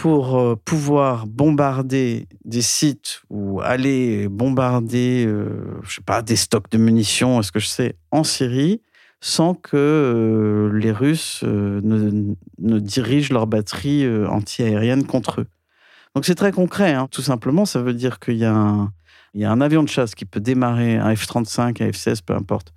pour 0.00 0.38
euh, 0.38 0.56
pouvoir 0.56 1.26
bombarder 1.26 2.26
des 2.46 2.62
sites 2.62 3.20
ou 3.28 3.60
aller 3.60 4.28
bombarder, 4.28 5.26
euh, 5.26 5.78
je 5.82 5.96
sais 5.96 6.00
pas, 6.00 6.22
des 6.22 6.36
stocks 6.36 6.70
de 6.70 6.78
munitions, 6.78 7.38
est-ce 7.38 7.52
que 7.52 7.60
je 7.60 7.66
sais, 7.66 7.96
en 8.10 8.24
Syrie, 8.24 8.80
sans 9.20 9.52
que 9.52 9.76
euh, 9.76 10.72
les 10.72 10.90
Russes 10.90 11.42
ne, 11.42 12.78
dirigent 12.78 13.34
leurs 13.34 13.46
batteries 13.46 14.08
anti-aériennes 14.26 15.04
contre 15.04 15.42
eux. 15.42 15.46
Donc 16.14 16.24
c'est 16.24 16.34
très 16.34 16.52
concret, 16.52 16.94
hein. 16.94 17.06
tout 17.10 17.20
simplement, 17.20 17.66
ça 17.66 17.82
veut 17.82 17.92
dire 17.92 18.20
qu'il 18.20 18.36
y, 18.36 18.38
y 18.38 18.44
a 18.46 19.52
un 19.52 19.60
avion 19.60 19.82
de 19.82 19.88
chasse 19.90 20.14
qui 20.14 20.24
peut 20.24 20.40
démarrer, 20.40 20.96
un 20.96 21.14
F-35, 21.14 21.82
un 21.82 21.90
F-16, 21.90 22.20
peu 22.24 22.32
importe, 22.32 22.72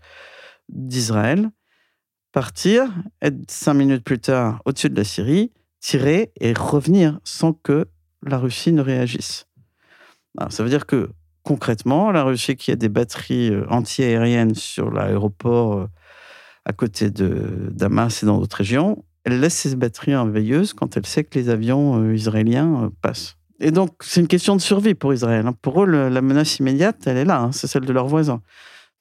d'Israël, 0.68 1.50
partir, 2.34 2.90
être 3.22 3.50
cinq 3.50 3.76
minutes 3.76 4.04
plus 4.04 4.20
tard 4.20 4.62
au-dessus 4.66 4.90
de 4.90 4.98
la 4.98 5.06
Syrie, 5.06 5.54
tirer 5.84 6.32
et 6.39 6.54
revenir 6.54 7.19
sans 7.26 7.52
que 7.52 7.88
la 8.26 8.38
Russie 8.38 8.72
ne 8.72 8.82
réagisse. 8.82 9.48
ça 10.50 10.63
veut 10.63 10.69
dire 10.69 10.86
que 10.86 11.10
concrètement, 11.43 12.12
la 12.12 12.24
Russie 12.24 12.56
qui 12.56 12.72
a 12.72 12.78
des 12.78 12.88
batteries 12.88 13.50
euh, 13.52 13.65
anti-aériennes 13.69 14.56
sur 14.56 14.91
l'aéroport 14.91 15.74
euh, 15.74 15.88
à 16.63 16.72
côté 16.72 17.12
de 17.12 17.69
Damas 17.69 18.24
et 18.24 18.26
dans 18.26 18.39
d'autres 18.39 18.56
régions, 18.56 19.04
elle 19.26 19.41
laisse 19.41 19.56
ses 19.56 19.76
batteries 19.76 20.15
en 20.15 20.26
veilleuse 20.26 20.72
quand 20.72 20.96
elle 20.96 21.06
sait 21.06 21.26
que 21.26 21.38
les 21.38 21.50
avions 21.50 22.02
euh, 22.02 22.15
israéliens 22.15 22.89
passent. 23.02 23.36
Et 23.60 23.72
donc, 23.72 23.91
c'est 24.00 24.22
une 24.22 24.28
question 24.28 24.56
de 24.56 24.62
survie 24.62 24.93
pour 24.93 25.13
Israël. 25.13 25.46
Hein. 25.46 25.54
Pour 25.62 25.84
eux, 25.84 25.86
la 25.86 26.22
menace 26.22 26.60
immédiate, 26.60 27.06
elle 27.08 27.17
est 27.17 27.26
là, 27.26 27.41
hein, 27.41 27.52
c'est 27.52 27.67
celle 27.67 27.86
de 27.86 27.91
leurs 27.91 28.08
voisins. 28.08 28.41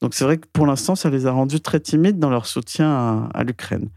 Donc, 0.01 0.15
c'est 0.15 0.25
vrai 0.25 0.39
que 0.39 0.49
pour 0.53 0.67
l'instant, 0.67 0.97
ça 0.97 1.11
les 1.11 1.27
a 1.27 1.31
rendus 1.31 1.61
très 1.61 1.79
timides 1.79 2.19
dans 2.19 2.31
leur 2.31 2.47
soutien 2.47 3.29
à 3.33 3.45
l'Ukraine. 3.45 3.89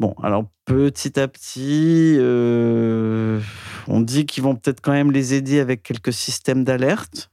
Bon, 0.00 0.14
alors 0.22 0.46
petit 0.64 1.20
à 1.20 1.28
petit, 1.28 2.16
euh, 2.18 3.38
on 3.86 4.00
dit 4.00 4.24
qu'ils 4.24 4.42
vont 4.42 4.56
peut-être 4.56 4.80
quand 4.80 4.92
même 4.92 5.12
les 5.12 5.34
aider 5.34 5.60
avec 5.60 5.82
quelques 5.82 6.14
systèmes 6.14 6.64
d'alerte, 6.64 7.30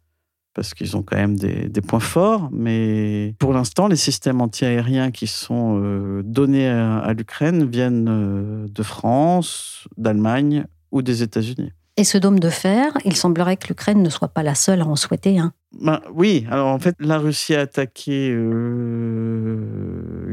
parce 0.54 0.74
qu'ils 0.74 0.98
ont 0.98 1.02
quand 1.02 1.16
même 1.16 1.38
des, 1.38 1.70
points 1.82 2.02
forts, 2.02 2.50
mais 2.52 3.36
pour 3.40 3.54
l'instant, 3.54 3.88
les 3.88 3.96
systèmes 3.96 4.42
antiaériens 4.42 5.12
qui 5.12 5.28
sont 5.28 5.80
euh, 5.82 6.22
donnés 6.26 6.68
à, 6.68 7.14
l'Ukraine 7.14 7.70
viennent 7.70 8.10
euh, 8.10 8.68
de 8.70 8.84
France, 8.84 9.88
d'Allemagne 9.96 10.66
ou 10.92 11.02
des 11.02 11.24
États-Unis. 11.24 11.72
Et 11.96 12.04
ce 12.04 12.18
dôme 12.18 12.40
de 12.40 12.50
fer, 12.50 12.98
il 13.06 13.16
semblerait 13.16 13.56
que 13.56 13.70
l'Ukraine 13.70 14.04
ne 14.04 14.10
soit 14.10 14.28
pas 14.28 14.44
la 14.44 14.56
seule 14.56 14.82
à 14.82 14.86
en 14.86 14.98
souhaiter 14.98 15.40
un. 15.40 15.54
Ben, 15.80 16.02
oui, 16.14 16.46
alors 16.52 16.68
en 16.68 16.80
fait, 16.80 16.96
la 17.00 17.18
Russie 17.18 17.56
a 17.56 17.62
attaqué 17.62 18.30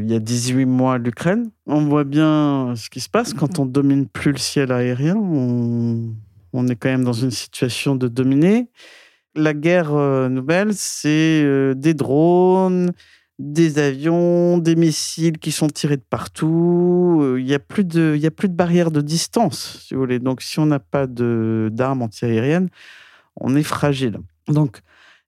il 0.05 0.13
y 0.13 0.15
a 0.15 0.19
18 0.19 0.67
mois 0.67 0.99
l'Ukraine. 0.99 1.51
On 1.67 1.87
voit 1.87 2.05
bien 2.05 2.75
ce 2.77 2.91
qui 2.91 3.01
se 3.01 3.09
passe 3.09 3.33
quand 3.33 3.59
on 3.59 3.65
domine 3.65 4.07
plus 4.07 4.33
le 4.33 4.39
ciel 4.39 4.71
aérien. 4.71 5.17
On, 5.17 6.69
est 6.69 6.77
quand 6.77 6.91
même 6.91 7.05
dans 7.05 7.15
une 7.15 7.31
situation 7.31 7.97
de 7.97 8.07
dominer. 8.07 8.69
La 9.35 9.55
guerre 9.55 9.95
euh, 9.95 10.29
nouvelle, 10.29 10.75
c'est 10.75 11.43
euh, 11.43 11.75
des 11.75 11.95
drones, 11.95 12.93
des 13.39 13.79
avions, 13.79 14.59
des 14.59 14.77
missiles 14.77 15.39
qui 15.39 15.51
sont 15.51 15.69
tirés 15.69 15.97
de 15.97 16.05
partout. 16.09 17.19
Euh, 17.23 17.41
il 17.41 17.47
n'y 17.47 17.55
a, 17.55 17.59
plus 17.59 17.85
de, 17.85 18.19
a 18.23 18.31
plus 18.31 18.49
de 18.49 18.55
barrière 18.55 18.91
de 18.91 19.01
distance, 19.01 19.81
si 19.83 19.95
vous 19.95 20.01
voulez. 20.01 20.19
Donc, 20.19 20.43
si 20.43 20.61
on 20.61 20.67
n'a 20.67 20.79
pas 20.79 21.07
d'armes 21.07 22.03
antiaériennes, 22.03 22.69
on 23.37 23.57
est 23.57 23.65
fragile. 23.65 24.19
Donc, 24.47 24.81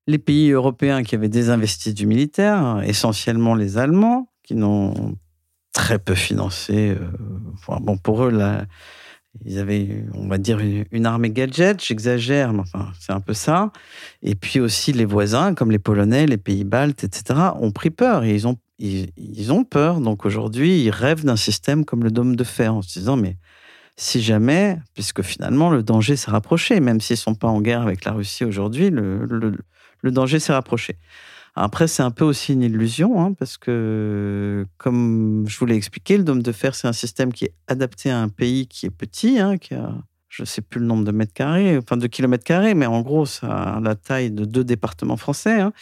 les 0.05 0.19
pays 0.19 0.51
européens 0.51 1.03
qui 1.03 1.15
avaient 1.15 1.29
désinvesti 1.29 1.93
du 1.93 2.05
militaire, 2.05 2.81
essentiellement 2.85 3.55
les 3.55 3.77
Allemands, 3.77 4.26
qui 4.47 4.55
n'ont 4.55 5.17
très 5.73 5.99
peu 5.99 6.15
financé. 6.15 6.95
Euh, 6.99 7.79
bon, 7.81 7.97
pour 7.97 8.23
eux, 8.23 8.31
là, 8.31 8.65
ils 9.45 9.59
avaient, 9.59 10.05
on 10.15 10.27
va 10.27 10.37
dire, 10.37 10.59
une, 10.91 11.05
armée 11.05 11.29
gadget, 11.29 11.83
j'exagère, 11.83 12.53
mais 12.53 12.61
enfin, 12.61 12.91
c'est 12.99 13.11
un 13.11 13.19
peu 13.19 13.33
ça. 13.33 13.71
Et 14.23 14.33
puis 14.33 14.59
aussi, 14.59 14.93
les 14.93 15.05
voisins, 15.05 15.53
comme 15.53 15.69
les 15.69 15.79
Polonais, 15.79 16.25
les 16.25 16.37
pays 16.37 16.63
baltes, 16.63 17.03
etc., 17.03 17.39
ont 17.59 17.71
pris 17.71 17.91
peur. 17.91 18.25
Ils 18.25 18.47
ont, 18.47 18.57
ils, 18.79 19.51
ont 19.51 19.63
peur. 19.65 19.99
Donc 19.99 20.25
aujourd'hui, 20.25 20.81
ils 20.81 20.89
rêvent 20.89 21.25
d'un 21.25 21.35
système 21.35 21.85
comme 21.85 22.03
le 22.03 22.09
dôme 22.09 22.35
de 22.35 22.43
fer, 22.43 22.73
en 22.73 22.81
se 22.81 22.97
disant, 22.97 23.17
mais 23.17 23.35
si 23.97 24.21
jamais, 24.21 24.79
puisque 24.93 25.23
finalement, 25.23 25.69
le 25.69 25.83
danger 25.83 26.15
s'est 26.15 26.31
rapproché, 26.31 26.79
même 26.79 27.01
s'ils 27.01 27.15
ne 27.15 27.19
sont 27.19 27.35
pas 27.35 27.47
en 27.49 27.61
guerre 27.61 27.81
avec 27.81 28.05
la 28.05 28.13
Russie 28.13 28.45
aujourd'hui, 28.45 28.89
le 28.89 29.27
danger 30.11 30.39
s'est 30.39 30.53
rapproché. 30.53 30.97
Après, 31.59 31.87
c'est 31.87 32.03
un 32.03 32.11
peu 32.11 32.23
aussi 32.23 32.53
une 32.53 32.61
illusion, 32.61 33.19
hein, 33.19 33.33
parce 33.33 33.57
que, 33.57 34.67
comme 34.77 35.45
je 35.47 35.57
vous 35.57 35.65
l'ai 35.65 35.75
expliqué, 35.75 36.17
le 36.17 36.23
dôme 36.23 36.43
de 36.43 36.51
fer, 36.51 36.75
c'est 36.75 36.87
un 36.87 36.93
système 36.93 37.33
qui 37.33 37.45
est 37.45 37.53
adapté 37.67 38.11
à 38.11 38.19
un 38.19 38.29
pays 38.29 38.67
qui 38.67 38.85
est 38.85 38.91
petit, 38.91 39.39
hein, 39.39 39.57
qui 39.57 39.73
a, 39.73 39.95
je 40.29 40.43
ne 40.43 40.45
sais 40.45 40.61
plus 40.61 40.79
le 40.79 40.85
nombre 40.85 41.03
de 41.03 41.11
mètres 41.11 41.33
carrés, 41.33 41.75
enfin 41.77 41.97
de 41.97 42.05
kilomètres 42.05 42.43
carrés, 42.43 42.75
mais 42.75 42.85
en 42.85 43.01
gros, 43.01 43.25
ça 43.25 43.47
a 43.47 43.79
la 43.79 43.95
taille 43.95 44.29
de 44.29 44.45
deux 44.45 44.63
départements 44.63 45.17
français. 45.17 45.59
Hein. 45.59 45.73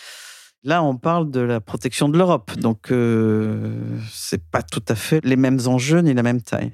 Là, 0.64 0.82
on 0.82 0.96
parle 0.96 1.30
de 1.30 1.42
la 1.42 1.60
protection 1.60 2.08
de 2.08 2.18
l'Europe, 2.18 2.58
donc 2.58 2.90
euh, 2.92 3.78
c'est 4.10 4.44
pas 4.50 4.64
tout 4.64 4.84
à 4.88 4.96
fait 4.96 5.20
les 5.26 5.36
mêmes 5.36 5.60
enjeux 5.68 6.00
ni 6.00 6.14
la 6.14 6.24
même 6.24 6.42
taille. 6.42 6.72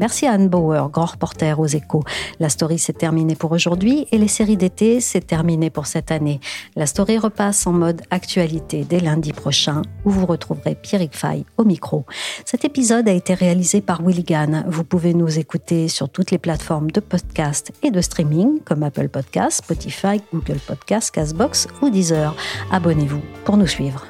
Merci 0.00 0.26
à 0.26 0.32
Anne 0.32 0.48
Bauer, 0.48 0.88
grand 0.88 1.04
reporter 1.04 1.60
aux 1.60 1.66
échos. 1.66 2.02
La 2.38 2.48
story 2.48 2.78
s'est 2.78 2.94
terminée 2.94 3.34
pour 3.34 3.52
aujourd'hui 3.52 4.06
et 4.10 4.16
les 4.16 4.28
séries 4.28 4.56
d'été, 4.56 4.98
c'est 4.98 5.20
terminé 5.20 5.68
pour 5.68 5.86
cette 5.86 6.10
année. 6.10 6.40
La 6.74 6.86
story 6.86 7.18
repasse 7.18 7.66
en 7.66 7.72
mode 7.72 8.00
actualité 8.10 8.86
dès 8.88 9.00
lundi 9.00 9.34
prochain 9.34 9.82
où 10.06 10.10
vous 10.10 10.24
retrouverez 10.24 10.74
Pierrick 10.74 11.14
Fay 11.14 11.44
au 11.58 11.64
micro. 11.64 12.06
Cet 12.46 12.64
épisode 12.64 13.10
a 13.10 13.12
été 13.12 13.34
réalisé 13.34 13.82
par 13.82 14.00
Willigan. 14.02 14.64
Vous 14.68 14.84
pouvez 14.84 15.12
nous 15.12 15.38
écouter 15.38 15.88
sur 15.88 16.08
toutes 16.08 16.30
les 16.30 16.38
plateformes 16.38 16.90
de 16.90 17.00
podcast 17.00 17.70
et 17.82 17.90
de 17.90 18.00
streaming 18.00 18.60
comme 18.64 18.82
Apple 18.82 19.10
Podcasts, 19.10 19.58
Spotify, 19.58 20.22
Google 20.32 20.60
Podcasts, 20.66 21.10
Castbox 21.10 21.68
ou 21.82 21.90
Deezer. 21.90 22.34
Abonnez-vous 22.72 23.20
pour 23.44 23.58
nous 23.58 23.66
suivre. 23.66 24.09